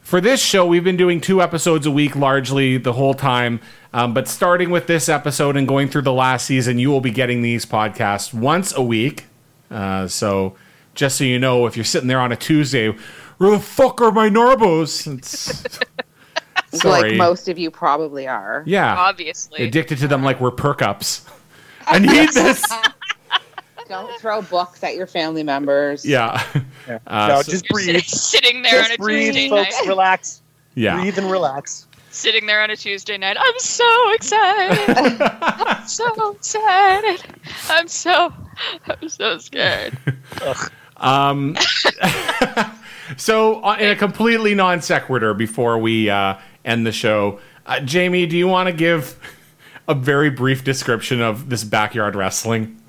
[0.00, 3.60] for this show, we've been doing two episodes a week largely the whole time.
[3.92, 7.10] Um, but starting with this episode and going through the last season, you will be
[7.10, 9.26] getting these podcasts once a week.
[9.70, 10.56] Uh, so
[10.94, 12.94] just so you know, if you're sitting there on a Tuesday,
[13.38, 15.06] where the fuck are my Narbos?
[15.18, 15.62] It's,
[16.80, 17.10] sorry.
[17.10, 18.62] Like most of you probably are.
[18.66, 19.64] yeah, Obviously.
[19.64, 21.24] addicted to them like we're perk ups.
[21.86, 22.64] I need this.
[23.90, 26.04] Don't throw books at your family members.
[26.06, 26.42] Yeah.
[26.88, 26.98] Yeah.
[27.06, 27.84] Uh, no, so- just breathe.
[27.86, 29.76] sitting, sitting there on Just a breathe, Tuesday folks.
[29.80, 29.84] night.
[29.88, 30.42] Relax.
[30.74, 30.96] yeah.
[31.00, 31.86] Breathe and relax.
[32.10, 33.36] Sitting there on a Tuesday night.
[33.38, 35.16] I'm so excited.
[35.42, 37.22] I'm so excited.
[37.68, 38.32] I'm so
[38.88, 39.96] I'm so scared.
[40.96, 41.56] Um,
[43.16, 48.26] so, uh, in a completely non sequitur, before we uh, end the show, uh, Jamie,
[48.26, 49.18] do you want to give
[49.86, 52.79] a very brief description of this backyard wrestling?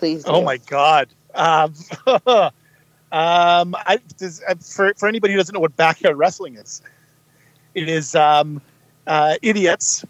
[0.00, 0.24] Please.
[0.24, 0.30] Do.
[0.32, 1.08] Oh my god.
[1.34, 1.74] Um,
[2.06, 2.50] um,
[3.12, 6.80] I, does, uh, for for anybody who doesn't know what backyard wrestling is,
[7.74, 8.62] it is um,
[9.06, 10.04] uh, idiots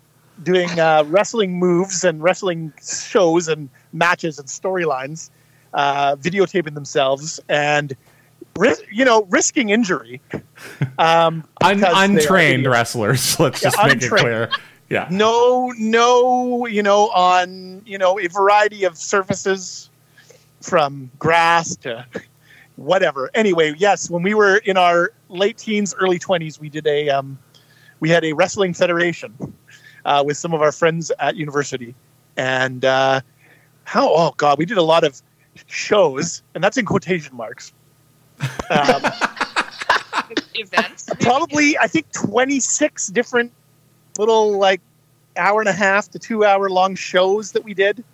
[0.45, 5.31] doing uh, wrestling moves and wrestling shows and matches and storylines,
[5.75, 7.97] uh, videotaping themselves and
[8.93, 10.21] you know risking injury.
[10.99, 13.41] Um, Un- because they are untrained wrestlers.
[13.41, 14.13] Let's Yeah, just make untrained.
[14.13, 14.51] it clear.
[14.91, 15.07] Yeah.
[15.09, 19.89] no no you know on you know a variety of surfaces
[20.61, 22.05] from grass to
[22.75, 27.09] whatever anyway yes when we were in our late teens early 20s we did a
[27.09, 27.39] um,
[28.01, 29.33] we had a wrestling federation
[30.05, 31.95] uh, with some of our friends at university
[32.37, 33.21] and uh,
[33.85, 35.23] how oh god we did a lot of
[35.69, 37.73] shows and that's in quotation marks
[38.71, 39.03] um,
[40.55, 41.09] Events.
[41.21, 43.53] probably I think 26 different
[44.21, 44.81] little like
[45.37, 48.05] hour and a half to two hour long shows that we did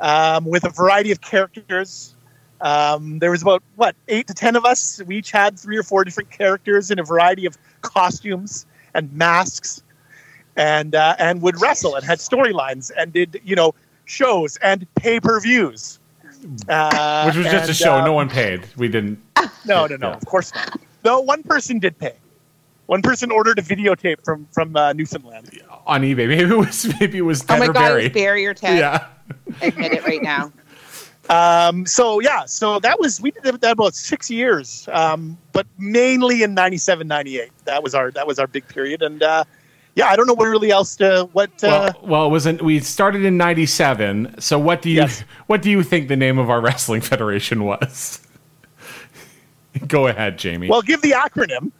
[0.00, 2.14] um, with a variety of characters.
[2.60, 5.00] Um, there was about what eight to ten of us.
[5.06, 9.82] We each had three or four different characters in a variety of costumes and masks,
[10.56, 13.74] and uh, and would wrestle and had storylines and did you know
[14.04, 15.98] shows and pay per views.
[16.68, 17.94] Uh, Which was just a show.
[17.94, 18.64] um, no one paid.
[18.76, 19.20] We didn't.
[19.64, 20.08] no, no, no.
[20.10, 20.16] Yeah.
[20.16, 20.80] Of course not.
[21.04, 22.14] No, one person did pay.
[22.92, 25.48] One person ordered a videotape from from uh, Newfoundland.
[25.86, 26.28] On eBay.
[26.28, 28.04] Maybe it was maybe it was Oh Ted my or God, Barry.
[28.04, 28.78] it's Barry or Ted.
[28.78, 29.06] Yeah.
[29.62, 30.52] Admit it right now.
[31.30, 36.42] Um, so yeah, so that was we did that about six years, um, but mainly
[36.42, 37.50] in 97, 98.
[37.64, 39.44] That was our that was our big period, and uh,
[39.94, 41.62] yeah, I don't know what really else to what.
[41.64, 42.60] Uh, Well, well, it wasn't.
[42.60, 44.34] We started in '97.
[44.40, 45.22] So, what do you Yes.
[45.46, 48.20] what do you think the name of our wrestling federation was?
[49.86, 50.68] Go ahead, Jamie.
[50.68, 51.70] well, give the acronym.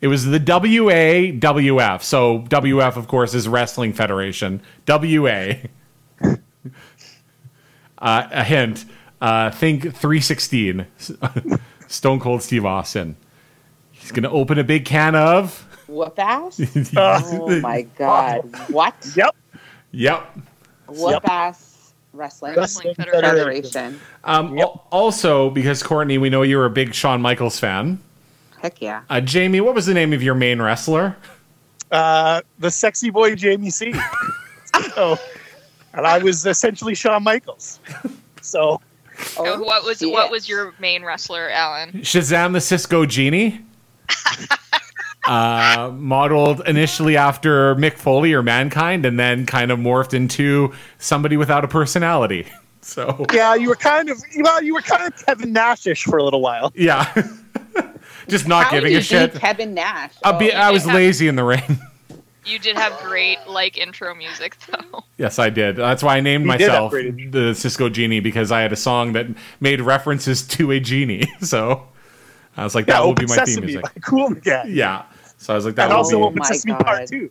[0.00, 2.02] It was the WAWF.
[2.02, 4.62] So, WF, of course, is Wrestling Federation.
[4.86, 5.54] WA.
[8.02, 8.86] Uh, a hint.
[9.20, 10.86] Uh, think 316.
[11.88, 13.14] Stone Cold Steve Austin.
[13.92, 15.66] He's gonna open a big can of.
[15.86, 16.60] Whoop ass?
[16.96, 18.40] Oh my god.
[18.70, 18.94] What?
[19.14, 19.36] Yep.
[19.90, 20.38] Yep.
[20.88, 23.22] Whoop ass wrestling Wrestling Federation.
[23.22, 24.00] federation.
[24.24, 24.68] Um, Yep.
[24.90, 28.00] Also, because Courtney, we know you're a big Shawn Michaels fan.
[28.60, 29.02] Heck yeah.
[29.08, 31.16] Uh, Jamie, what was the name of your main wrestler?
[31.90, 33.92] Uh, the sexy boy Jamie C.
[34.94, 35.18] so,
[35.94, 37.80] and I was essentially Shawn Michaels.
[38.42, 38.80] So
[39.36, 40.10] Oh, what was shit.
[40.10, 41.90] what was your main wrestler, Alan?
[41.92, 43.60] Shazam the Cisco Genie.
[45.26, 51.36] uh, modeled initially after Mick Foley or Mankind, and then kind of morphed into somebody
[51.36, 52.46] without a personality.
[52.82, 56.24] So yeah, you were kind of well, you were kind of Kevin Nashish for a
[56.24, 56.72] little while.
[56.74, 57.12] yeah,
[58.30, 59.32] just not How giving you a shit.
[59.32, 60.12] beat Kevin Nash.
[60.24, 61.78] I'll be, Oh, I was have- lazy in the rain.
[62.46, 65.04] You did have great like intro music though.
[65.18, 65.76] Yes, I did.
[65.76, 69.12] That's why I named You did myself the Cisco Genie because I had a song
[69.12, 69.26] that
[69.60, 71.30] made references to a genie.
[71.42, 71.86] So
[72.56, 73.82] I was like, that will be my theme music.
[73.82, 74.68] by Cool Cat.
[74.70, 75.04] Yeah.
[75.36, 76.24] So I was like, that and will also be.
[76.24, 76.84] Open my Sesame God.
[76.84, 77.30] Part Two.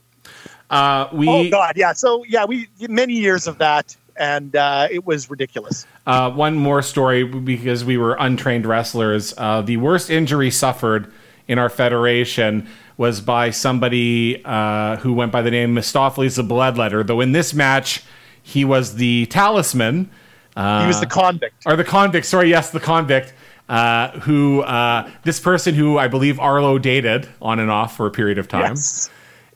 [0.70, 1.92] Uh, we Oh God, yeah.
[1.94, 5.88] So yeah, we many years of that, and uh, it was ridiculous.
[6.06, 9.34] Uh, one more story because we were untrained wrestlers.
[9.38, 11.12] Uh, the worst injury suffered
[11.48, 12.68] in our federation
[12.98, 17.06] was by somebody uh, who went by the name Mistopheles the Bloodletter.
[17.08, 18.04] Though in this match,
[18.44, 20.10] he was the talisman.
[20.56, 21.56] Uh, He was the convict.
[21.66, 22.26] or the convict.
[22.26, 23.34] Sorry, yes, the convict.
[23.70, 28.12] Uh, who uh, this person who I believe Arlo dated on and off for a
[28.12, 29.12] period of time Yes.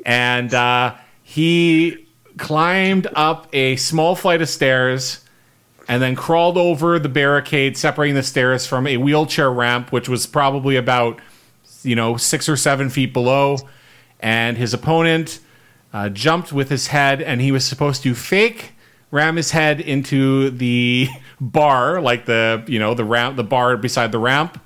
[0.06, 2.03] and uh, he
[2.38, 5.24] climbed up a small flight of stairs
[5.88, 10.26] and then crawled over the barricade separating the stairs from a wheelchair ramp which was
[10.26, 11.20] probably about
[11.84, 13.58] you know six or seven feet below.
[14.20, 15.40] And his opponent
[15.92, 18.72] uh, jumped with his head and he was supposed to fake
[19.12, 21.08] ram his head into the
[21.42, 24.60] bar like the you know the ramp the bar beside the ramp.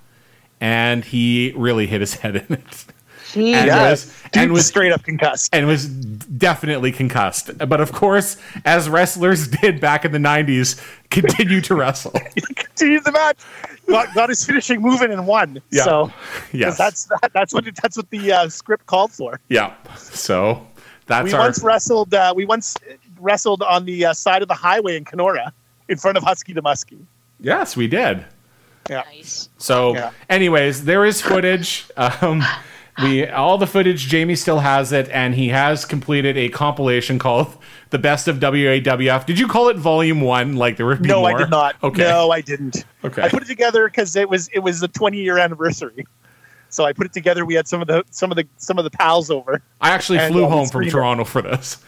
[0.60, 2.86] And he really hit his head in it
[3.34, 3.54] Jeez.
[3.56, 5.54] and Yeah, was, dude and was was straight up concussed.
[5.54, 7.58] and was definitely concussed.
[7.58, 12.12] But of course, as wrestlers did back in the '90s, continued to wrestle.
[12.56, 13.38] Continued the match.
[13.88, 15.62] Got, got his finishing move in and won.
[15.72, 15.84] Yeah.
[15.84, 16.12] So
[16.52, 19.40] Yes, that's that, that's what it, that's what the uh, script called for.
[19.50, 19.74] yeah.
[19.98, 20.66] So
[21.08, 22.14] that's we our once wrestled.
[22.14, 22.76] Uh, we once
[23.20, 25.52] wrestled on the uh, side of the highway in Kenora
[25.90, 27.00] in front of Husky the Muskie.
[27.40, 28.26] yes, we did.
[28.90, 29.04] Yeah.
[29.08, 29.50] Nice.
[29.58, 30.12] So, Yeah.
[30.30, 31.86] anyways, there is footage.
[31.98, 32.42] Um,
[33.02, 34.08] we all the footage.
[34.08, 37.56] Jamie still has it, and he has completed a compilation called
[37.92, 40.56] "The Best of WAWF." Did you call it Volume One?
[40.56, 41.36] Like there would be No, more?
[41.36, 41.76] I did not.
[41.84, 42.04] Okay.
[42.04, 42.86] No, I didn't.
[43.04, 43.22] Okay.
[43.22, 46.06] I put it together because it was it was the 20 year anniversary.
[46.70, 47.46] So I put it together.
[47.46, 49.62] We had some of the some of the some of the pals over.
[49.80, 50.92] I actually flew we home from screened it.
[50.92, 51.84] Toronto for this.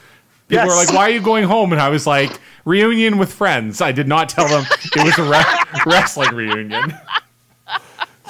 [0.48, 2.32] People were like, "Why are you going home?" And I was like,
[2.66, 4.66] "Reunion with friends." I did not tell them
[4.96, 6.96] it was a re- wrestling reunion.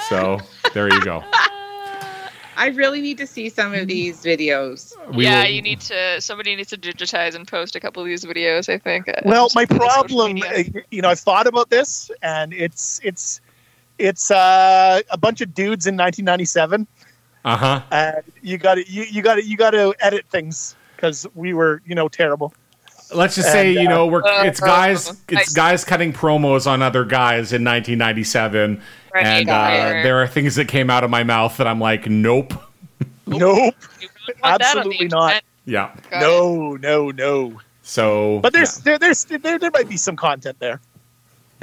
[0.09, 0.39] So
[0.73, 1.23] there you go.
[2.59, 4.93] I really need to see some of these videos.
[5.15, 6.19] We yeah, will- you need to.
[6.21, 8.67] Somebody needs to digitize and post a couple of these videos.
[8.71, 9.07] I think.
[9.09, 13.41] uh, Well, my problem, uh, you know, I've thought about this, and it's it's
[13.97, 16.85] it's uh, a bunch of dudes in 1997,
[17.45, 17.81] Uh huh.
[17.91, 21.53] and you got to you, you got to you got to edit things because we
[21.53, 22.53] were you know terrible.
[23.15, 25.53] Let's just say And, you uh, know we're it's guys it's nice.
[25.53, 28.81] guys cutting promos on other guys in 1997,
[29.13, 32.07] Right, and uh, there are things that came out of my mouth that I'm like,
[32.09, 32.53] nope.
[33.27, 35.43] Nope, You don't want that on the absolutely not.
[35.65, 35.95] Yeah.
[36.09, 36.25] Got it.
[36.25, 37.61] no, no, no.
[37.83, 40.81] So, But there's there, there's there, there might be some content there.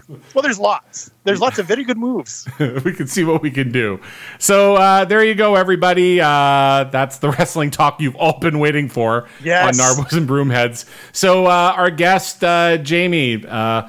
[0.08, 1.10] Well, there's lots.
[1.24, 2.46] There's lots of very good moves.
[2.60, 3.98] we can see what we can do.
[4.38, 6.20] So uh, there you go, everybody.
[6.20, 9.80] Uh, that's the wrestling talk you've all been waiting for Yes.
[9.80, 10.88] on Narbos and Broomheads.
[11.12, 13.88] So uh, our guest uh, Jamie, uh,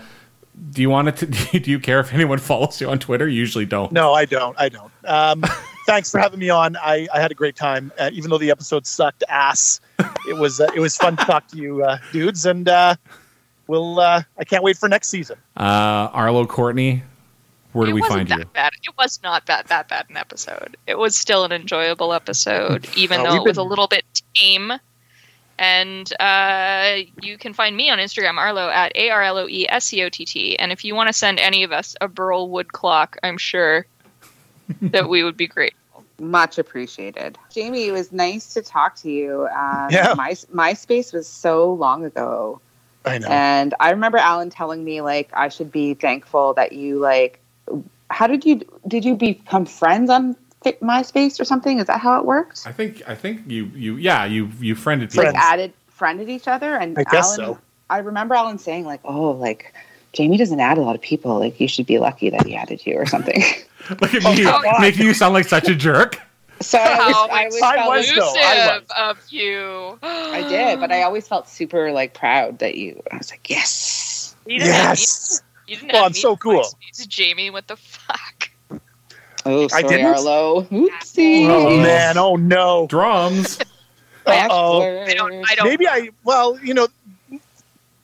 [0.72, 1.26] do you want to?
[1.60, 3.28] Do you care if anyone follows you on Twitter?
[3.28, 3.92] You usually don't.
[3.92, 4.56] No, I don't.
[4.60, 4.92] I don't.
[5.06, 5.44] Um,
[5.86, 6.76] thanks for having me on.
[6.78, 9.80] I, I had a great time, uh, even though the episode sucked ass.
[10.28, 12.96] It was uh, it was fun to talk to you uh, dudes, and uh,
[13.68, 14.00] we'll.
[14.00, 15.38] Uh, I can't wait for next season.
[15.56, 17.04] Uh, Arlo Courtney,
[17.74, 18.46] where do it we wasn't find that you?
[18.54, 18.74] Bad.
[18.84, 20.76] It was not that that bad an episode.
[20.86, 24.04] It was still an enjoyable episode, even Uh, though we've it was a little bit
[24.36, 24.74] tame.
[25.60, 29.68] And uh, you can find me on Instagram, Arlo, at A R L O E
[29.70, 30.58] S C O T T.
[30.60, 33.86] And if you want to send any of us a Burl wood clock, I'm sure
[34.82, 35.74] that we would be great.
[36.20, 37.38] Much appreciated.
[37.52, 39.48] Jamie, it was nice to talk to you.
[39.48, 40.14] Um, Yeah.
[40.16, 42.60] My, MySpace was so long ago.
[43.06, 43.28] I know.
[43.30, 47.40] And I remember Alan telling me, like, I should be thankful that you, like,
[48.10, 51.80] how did you, did you become friends on Fi- MySpace or something?
[51.80, 52.64] Is that how it worked?
[52.66, 56.76] I think I think you you yeah you you friended like added friended each other
[56.76, 57.60] and I guess Alan, so.
[57.90, 59.74] I remember Alan saying like, "Oh, like
[60.14, 61.40] Jamie doesn't add a lot of people.
[61.40, 63.42] Like you should be lucky that he added you or something."
[63.90, 66.20] Look at oh me come making you sound like such a jerk.
[66.60, 66.82] so I
[67.12, 68.42] How always, I always I was, like, though.
[68.42, 70.00] I Exclusive of you.
[70.04, 73.02] I did, but I always felt super like proud that you.
[73.12, 75.42] I was like, "Yes." You didn't have me- Yes.
[75.68, 76.62] You didn't Oh, have I'm me so cool.
[76.64, 77.08] MySpace.
[77.08, 78.37] Jamie, what the fuck?
[79.48, 80.06] Oh, I didn't?
[80.06, 80.62] Arlo.
[80.64, 81.48] Oopsie.
[81.48, 81.78] Oh Oh.
[81.82, 82.18] man!
[82.18, 82.88] Oh no!
[82.90, 83.60] Drums.
[84.28, 84.82] I Uh-oh.
[85.16, 85.46] don't.
[85.50, 85.68] I don't.
[85.68, 86.10] Maybe I.
[86.24, 86.88] Well, you know,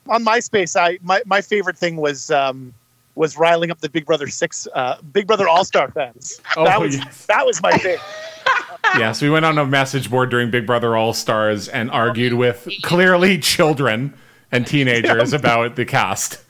[0.08, 2.74] on MySpace, I my, my favorite thing was um
[3.16, 6.42] was riling up the Big Brother Six, uh, Big Brother All Star fans.
[6.58, 7.26] Oh, that was yes.
[7.28, 7.98] that was my thing.
[8.98, 12.68] Yes, we went on a message board during Big Brother All Stars and argued with
[12.84, 14.14] clearly children
[14.52, 16.44] and teenagers about the cast.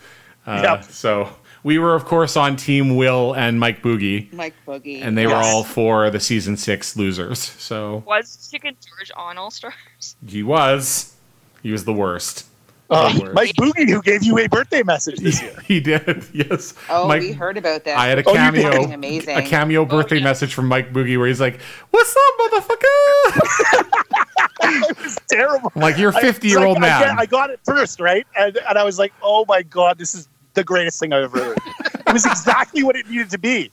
[0.46, 0.84] Uh, Yep.
[0.86, 1.30] So
[1.64, 5.34] we were, of course, on Team Will and Mike Boogie, Mike Boogie, and they were
[5.34, 5.46] Yes.
[5.46, 7.40] all for the season six losers.
[7.40, 10.16] So Was Chicken George on All Stars?
[10.28, 11.14] he was,
[11.62, 12.46] he was the worst.
[12.90, 13.34] Uh, The worst.
[13.36, 15.56] Mike Boogie, who gave you a birthday message this year.
[15.66, 16.74] He did, yes.
[16.90, 17.98] Oh, Mike- we heard about that.
[17.98, 18.62] I had a Oh, you did?
[18.62, 19.38] cameo, Fucking amazing.
[19.38, 20.24] a cameo birthday yeah.
[20.26, 21.60] message from Mike Boogie where he's like,
[21.92, 23.84] "What's up, motherfucker?"
[24.64, 25.72] it was terrible.
[25.76, 28.28] I'm like, "You're 50 year old like, I, man." get- I got it first, right?
[28.38, 31.44] And, and I was like, oh my God, this is the greatest thing I've ever
[31.44, 31.58] heard.
[32.08, 33.72] it was exactly what it needed to be.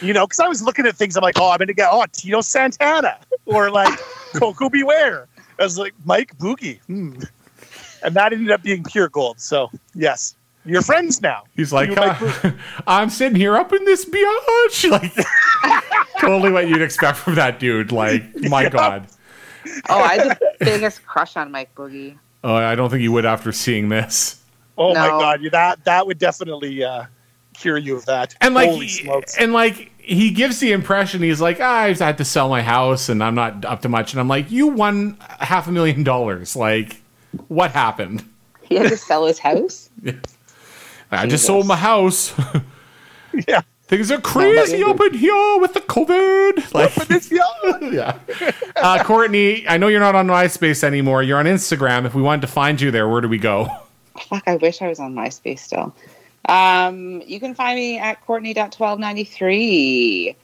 [0.00, 1.88] You know, because I was looking at things, I'm like, oh, I'm going to get,
[1.90, 3.98] oh, Tito Santana or like
[4.36, 4.84] Koko B.
[4.84, 5.26] Ware.
[5.58, 6.80] I was like, Mike Boogie.
[6.82, 7.18] Hmm.
[8.04, 9.40] And that ended up being pure gold.
[9.40, 11.42] So, yes, you're friends now.
[11.56, 12.50] He's like, You and Mike "Uh,
[12.86, 14.88] I'm sitting here up in this biatch.
[14.90, 15.12] Like,
[16.20, 17.90] totally what you'd expect from that dude.
[17.90, 18.68] Like, my Yeah.
[18.70, 19.06] God.
[19.88, 22.16] oh, I had the biggest crush on Mike Boogie.
[22.44, 24.37] Oh, I don't think you would after seeing this.
[24.78, 27.04] Oh my God, that that would definitely uh,
[27.54, 28.34] cure you of that.
[28.40, 29.36] And like, Holy he- smokes.
[29.36, 33.08] and like, he gives the impression he's like, ah, I've had to sell my house
[33.10, 34.12] and I'm not up to much.
[34.14, 36.56] And I'm like, you won half a million dollars.
[36.56, 37.02] Like,
[37.48, 38.24] what happened?
[38.62, 39.90] He had to sell his house.
[41.10, 42.32] I just sold my house.
[43.48, 43.62] yeah.
[43.84, 46.72] Things are crazy up in here with the COVID.
[46.74, 47.40] Like, But this, yeah.
[47.80, 48.18] yeah.
[48.76, 51.22] Uh, Courtney, I know you're not on MySpace anymore.
[51.22, 52.04] You're on Instagram.
[52.04, 53.68] If we wanted to find you there, where do we go?
[54.22, 55.94] Fuck, I wish I was on MySpace still.
[56.48, 60.36] Um, you can find me at Courtney.1293.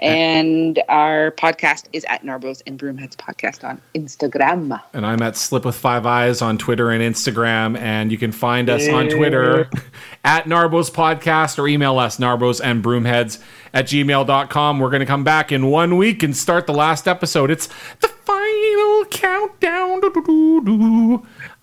[0.00, 4.80] And our podcast is at Narbos and Broomheads Podcast on Instagram.
[4.92, 7.76] And I'm at Slip with Five Eyes on Twitter and Instagram.
[7.76, 9.68] And you can find us on Twitter
[10.24, 13.42] at Narbos Podcast or email us Narbos and Broomheads
[13.74, 14.78] at gmail.com.
[14.78, 17.50] We're going to come back in one week and start the last episode.
[17.50, 17.66] It's
[18.00, 19.98] the final countdown.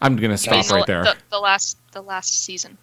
[0.05, 1.03] I'm going to stop the, right there.
[1.03, 2.77] The, the last, the last season.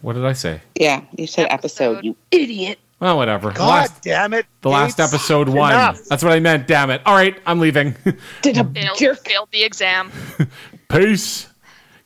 [0.00, 0.60] What did I say?
[0.74, 2.04] Yeah, you said episode, Episode.
[2.04, 2.78] you idiot.
[2.98, 3.52] Well, whatever.
[3.52, 4.46] God last, damn it.
[4.62, 5.72] the last episode one.
[5.72, 6.04] Enough.
[6.06, 6.66] That's what I meant.
[6.66, 7.00] Damn it.
[7.06, 7.94] All right, I'm leaving.
[8.42, 9.24] Did a Failed, jerk.
[9.24, 10.10] failed the exam.
[10.88, 11.46] Peace.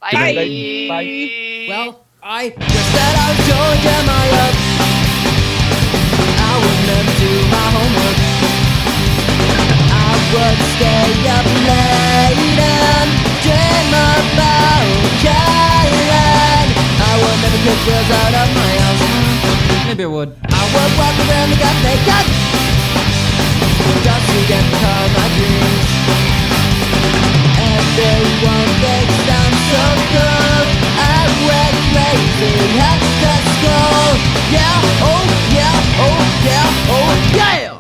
[0.01, 0.11] Bye.
[0.13, 0.35] Bye.
[0.91, 1.67] Bye.
[1.69, 4.53] Well, I just said I was Georgia Maya.
[6.37, 8.19] I would never do my homework.
[9.89, 14.87] I would stay up late and dream about
[15.19, 16.71] Caroline
[17.03, 19.05] I would never get girls out of my house.
[19.87, 20.31] Maybe I would.
[20.47, 22.27] I would walk around the got naked.
[24.07, 25.91] Just to get caught in my dreams.
[27.59, 30.67] Everyone thinks I'm so good.
[31.03, 34.07] I went crazy at the school
[34.55, 34.77] Yeah,
[35.11, 37.72] oh yeah, oh yeah, oh yeah.